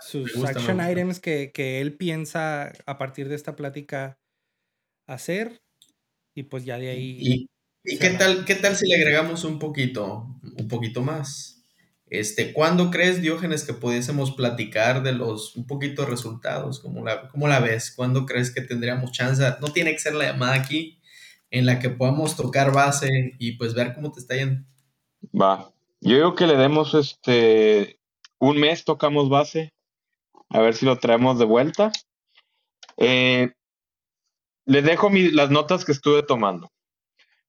[0.00, 4.18] sus action items que, él piensa a partir de esta plática
[5.06, 5.62] hacer
[6.34, 7.48] y pues ya de ahí...
[7.84, 11.57] ¿Y, qué, tal, qué tal si le agregamos un poquito, un poquito más?
[12.10, 16.80] Este, ¿Cuándo crees, Diógenes, que pudiésemos platicar de los un poquito resultados?
[16.80, 17.92] ¿Cómo la, la ves?
[17.94, 19.42] ¿Cuándo crees que tendríamos chance?
[19.60, 21.00] No tiene que ser la llamada aquí
[21.50, 24.64] en la que podamos tocar base y pues ver cómo te está yendo.
[25.38, 25.72] Va.
[26.00, 27.98] Yo digo que le demos este
[28.38, 29.72] un mes, tocamos base,
[30.48, 31.92] a ver si lo traemos de vuelta.
[32.96, 33.52] Eh,
[34.64, 36.70] le dejo las notas que estuve tomando.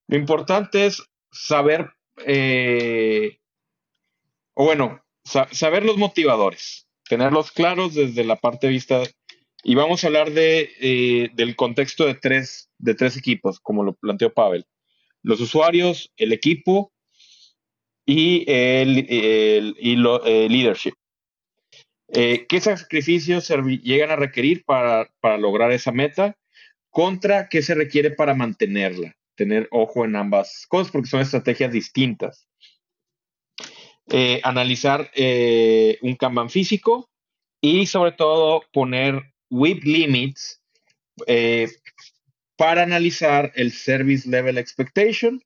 [0.07, 1.91] Lo importante es saber,
[2.25, 3.39] eh,
[4.59, 9.03] o bueno, saber los motivadores, tenerlos claros desde la parte de vista.
[9.63, 13.93] Y vamos a hablar de, eh, del contexto de tres, de tres equipos, como lo
[13.93, 14.65] planteó Pavel.
[15.23, 16.91] Los usuarios, el equipo
[18.05, 20.95] y el, y lo, leadership.
[22.09, 23.47] Eh, ¿Qué sacrificios
[23.81, 26.35] llegan a requerir para, lograr esa meta?
[26.89, 29.15] Contra qué se requiere para mantenerla.
[29.35, 32.48] Tener ojo en ambas cosas porque son estrategias distintas.
[34.11, 37.09] Eh, analizar eh, un Kanban físico
[37.61, 40.61] y sobre todo poner WIP limits
[42.55, 45.41] para analizar el Service Level Expectation,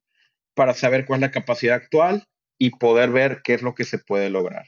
[0.56, 2.26] para saber cuál es la capacidad actual
[2.58, 4.66] y poder ver qué es lo que se puede lograr.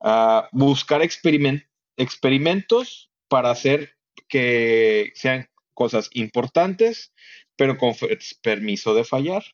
[0.00, 3.94] Ah, buscar experimentos para hacer
[4.28, 7.12] que sean cosas importantes,
[7.56, 7.94] pero con
[8.42, 9.44] permiso de fallar.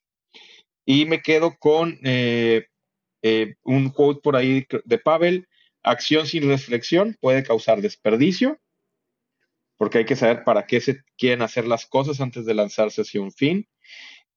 [0.86, 2.66] Y me quedo con eh,
[3.22, 5.48] eh, un quote por ahí de Pavel,
[5.82, 8.58] acción sin reflexión puede causar desperdicio,
[9.76, 13.20] porque hay que saber para qué se quieren hacer las cosas antes de lanzarse hacia
[13.20, 13.68] un fin.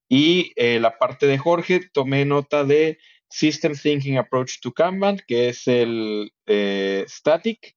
[0.07, 5.49] Y eh, la parte de Jorge, tomé nota de System Thinking Approach to Kanban, que
[5.49, 7.75] es el eh, static.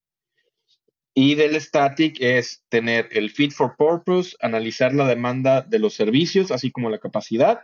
[1.15, 6.51] Y del static es tener el fit for purpose, analizar la demanda de los servicios,
[6.51, 7.61] así como la capacidad,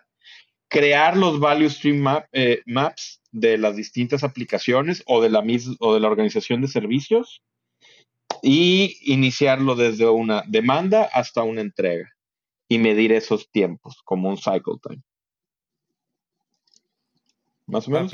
[0.70, 5.44] crear los value stream eh, maps de las distintas aplicaciones o de, la
[5.80, 7.42] o de la organización de servicios
[8.40, 12.08] y iniciarlo desde una demanda hasta una entrega
[12.68, 15.02] y medir esos tiempos como un cycle time.
[17.66, 18.12] Más o menos.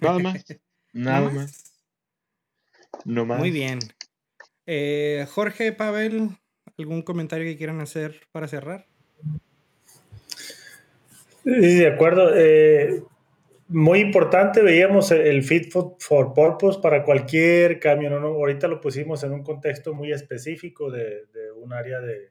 [0.00, 0.44] Nada más.
[0.92, 1.72] Nada más.
[3.04, 3.38] No más.
[3.38, 3.78] Muy bien.
[4.66, 6.30] Eh, Jorge, Pavel,
[6.76, 8.86] ¿algún comentario que quieran hacer para cerrar?
[11.48, 12.36] Sí, de acuerdo.
[12.36, 13.02] Eh,
[13.68, 18.10] muy importante, veíamos el fit for, purpose para cualquier cambio.
[18.10, 18.26] ¿no?
[18.28, 21.26] Ahorita lo pusimos en un contexto muy específico de,
[21.56, 22.30] un área de,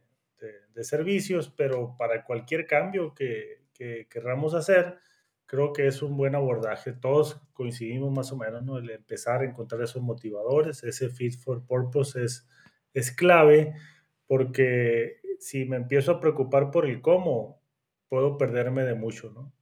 [0.83, 4.99] servicios, pero para cualquier cambio que, que, querramos hacer,
[5.47, 6.93] creo que es un buen abordaje.
[6.93, 8.77] Todos coincidimos más o menos, ¿no?
[8.77, 12.47] El empezar a encontrar esos motivadores, ese fit for purpose es,
[12.93, 13.73] es clave,
[14.27, 17.56] porque si me empiezo a preocupar por el cómo,
[18.09, 19.53] puedo perderme de mucho, ¿no?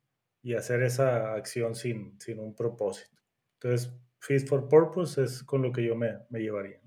[0.45, 3.17] y hacer esa acción sin, sin un propósito.
[3.59, 6.79] Entonces, Fit for Purpose es con lo que yo me, me llevaría.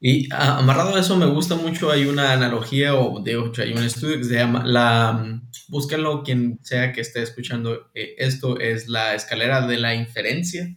[0.00, 3.82] Y amarrado a eso me gusta mucho, hay una analogía o de hecho hay un
[3.82, 9.16] estudio que se llama la, búsquenlo quien sea que esté escuchando eh, esto, es la
[9.16, 10.72] escalera de la inferencia.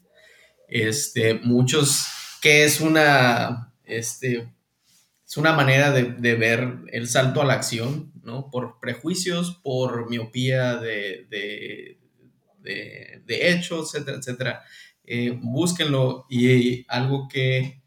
[0.67, 2.07] Este, muchos,
[2.41, 4.51] que es una, este,
[5.23, 8.11] es una manera de, de ver el salto a la acción
[8.51, 11.97] por prejuicios, por miopía de, de,
[13.27, 14.61] hechos, etcétera, etcétera.
[15.03, 17.81] Eh, búsquenlo y algo que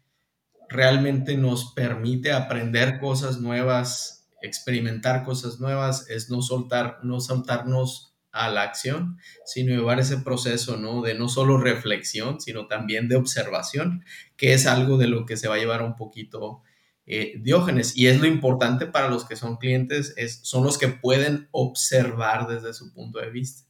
[0.69, 8.49] realmente nos permite aprender cosas nuevas, experimentar cosas nuevas, es no soltar, no saltarnos a
[8.49, 11.01] la acción, sino llevar ese proceso, ¿no?
[11.03, 14.03] De no solo reflexión, sino también de observación,
[14.35, 16.63] que es algo de lo que se va a llevar un poquito
[17.05, 17.97] eh, Diógenes.
[17.97, 22.47] Y es lo importante para los que son clientes, es, son los que pueden observar
[22.47, 23.67] desde su punto de vista.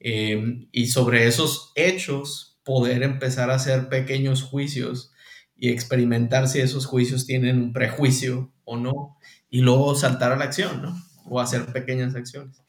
[0.00, 5.12] Em, y sobre esos hechos, poder empezar a hacer pequeños juicios
[5.56, 9.16] y experimentar si esos juicios tienen un prejuicio o no,
[9.50, 10.94] y luego saltar a la acción, ¿no?
[11.24, 12.62] O hacer pequeñas acciones.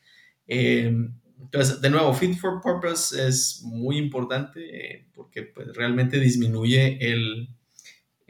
[0.47, 4.59] Em, entonces, de nuevo, Fit for Purpose es muy importante
[4.95, 7.49] eh, porque pues, realmente disminuye el,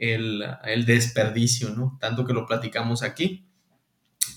[0.00, 1.98] el, desperdicio, ¿no?
[2.00, 3.46] Tanto que lo platicamos aquí.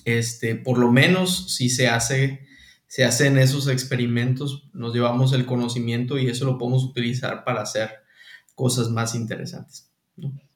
[0.05, 2.45] Este, por lo menos si se hace,
[2.87, 7.89] se hacen esos experimentos, nos llevamos el conocimiento y eso lo podemos utilizar para hacer
[8.55, 9.89] cosas más interesantes.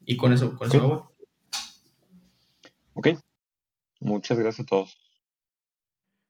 [0.06, 1.14] Y con eso, con eso
[2.94, 3.10] Ok.
[4.00, 4.98] Muchas gracias a todos.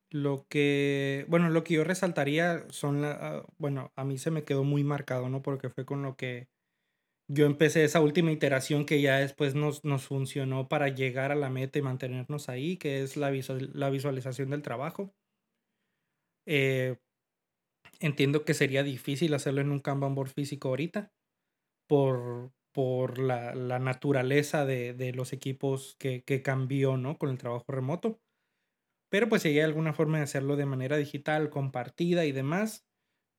[0.09, 4.43] Lo que, bueno, lo que yo resaltaría son, la, ah, bueno, a mí se me
[4.43, 5.41] quedó muy marcado, ¿no?
[5.41, 6.47] Porque fue con lo que
[7.30, 11.49] yo empecé esa última iteración que ya después nos, nos funcionó para llegar a la
[11.49, 13.32] meta y mantenernos ahí, que es la,
[13.73, 15.13] la visualización del trabajo.
[16.45, 16.97] Eh,
[17.99, 21.11] entiendo que sería difícil hacerlo en un Kanban board físico ahorita
[21.88, 27.17] por, por la, la naturaleza de, de, los equipos que, que, cambió ¿no?
[27.17, 28.21] con el trabajo remoto.
[29.09, 32.87] Pero pues si hay alguna forma de hacerlo de manera digital, compartida y demás,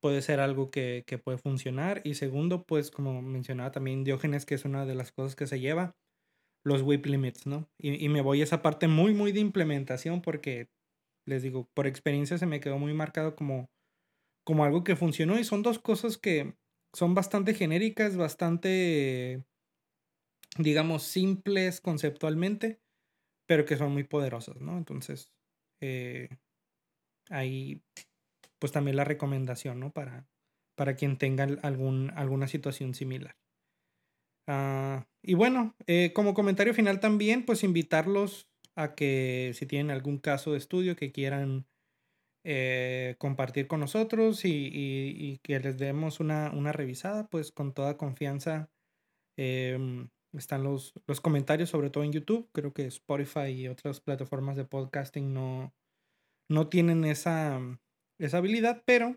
[0.00, 2.00] puede ser algo que, puede funcionar.
[2.04, 5.60] Y segundo, pues como mencionaba también Diógenes, que es una de las cosas que se
[5.60, 5.96] lleva,
[6.64, 7.68] los whip limits, ¿no?
[7.78, 10.68] Y, me voy a esa parte muy, muy de implementación porque,
[11.26, 13.70] les digo, por experiencia se me quedó muy marcado como,
[14.44, 16.54] como algo que funcionó y son dos cosas que
[16.92, 19.44] son bastante genéricas, bastante,
[20.58, 22.80] digamos, simples conceptualmente,
[23.46, 24.76] pero que son muy poderosas, ¿no?
[24.76, 25.32] Entonces,
[25.80, 26.28] eh,
[27.30, 27.82] ahí
[28.58, 29.92] pues también la recomendación, ¿no?
[29.92, 30.26] Para,
[30.74, 33.36] para quien tenga algún, alguna situación similar.
[34.46, 40.18] Ah, y bueno, eh, como comentario final también, pues invitarlos a que si tienen algún
[40.18, 41.66] caso de estudio que quieran
[42.44, 48.70] eh, compartir con nosotros y, que les demos una, una, revisada, pues con toda confianza
[49.36, 52.48] em, están los, los comentarios, sobre todo en YouTube.
[52.52, 55.74] Creo que Spotify y otras plataformas de podcasting no,
[56.48, 57.60] no tienen esa,
[58.18, 59.16] esa habilidad, pero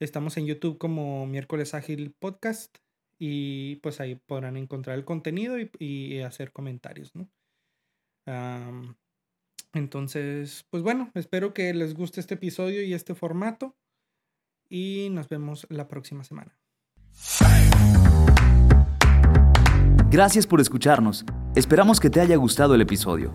[0.00, 2.78] estamos en YouTube como Miércoles Ágil Podcast
[3.18, 7.28] y pues ahí podrán encontrar el contenido y, hacer comentarios, ¿no?
[9.74, 13.76] entonces, pues bueno, espero que les guste este episodio y este formato
[14.68, 16.58] y nos vemos la próxima semana.
[20.10, 21.24] Gracias por escucharnos.
[21.54, 23.34] Esperamos que te haya gustado el episodio.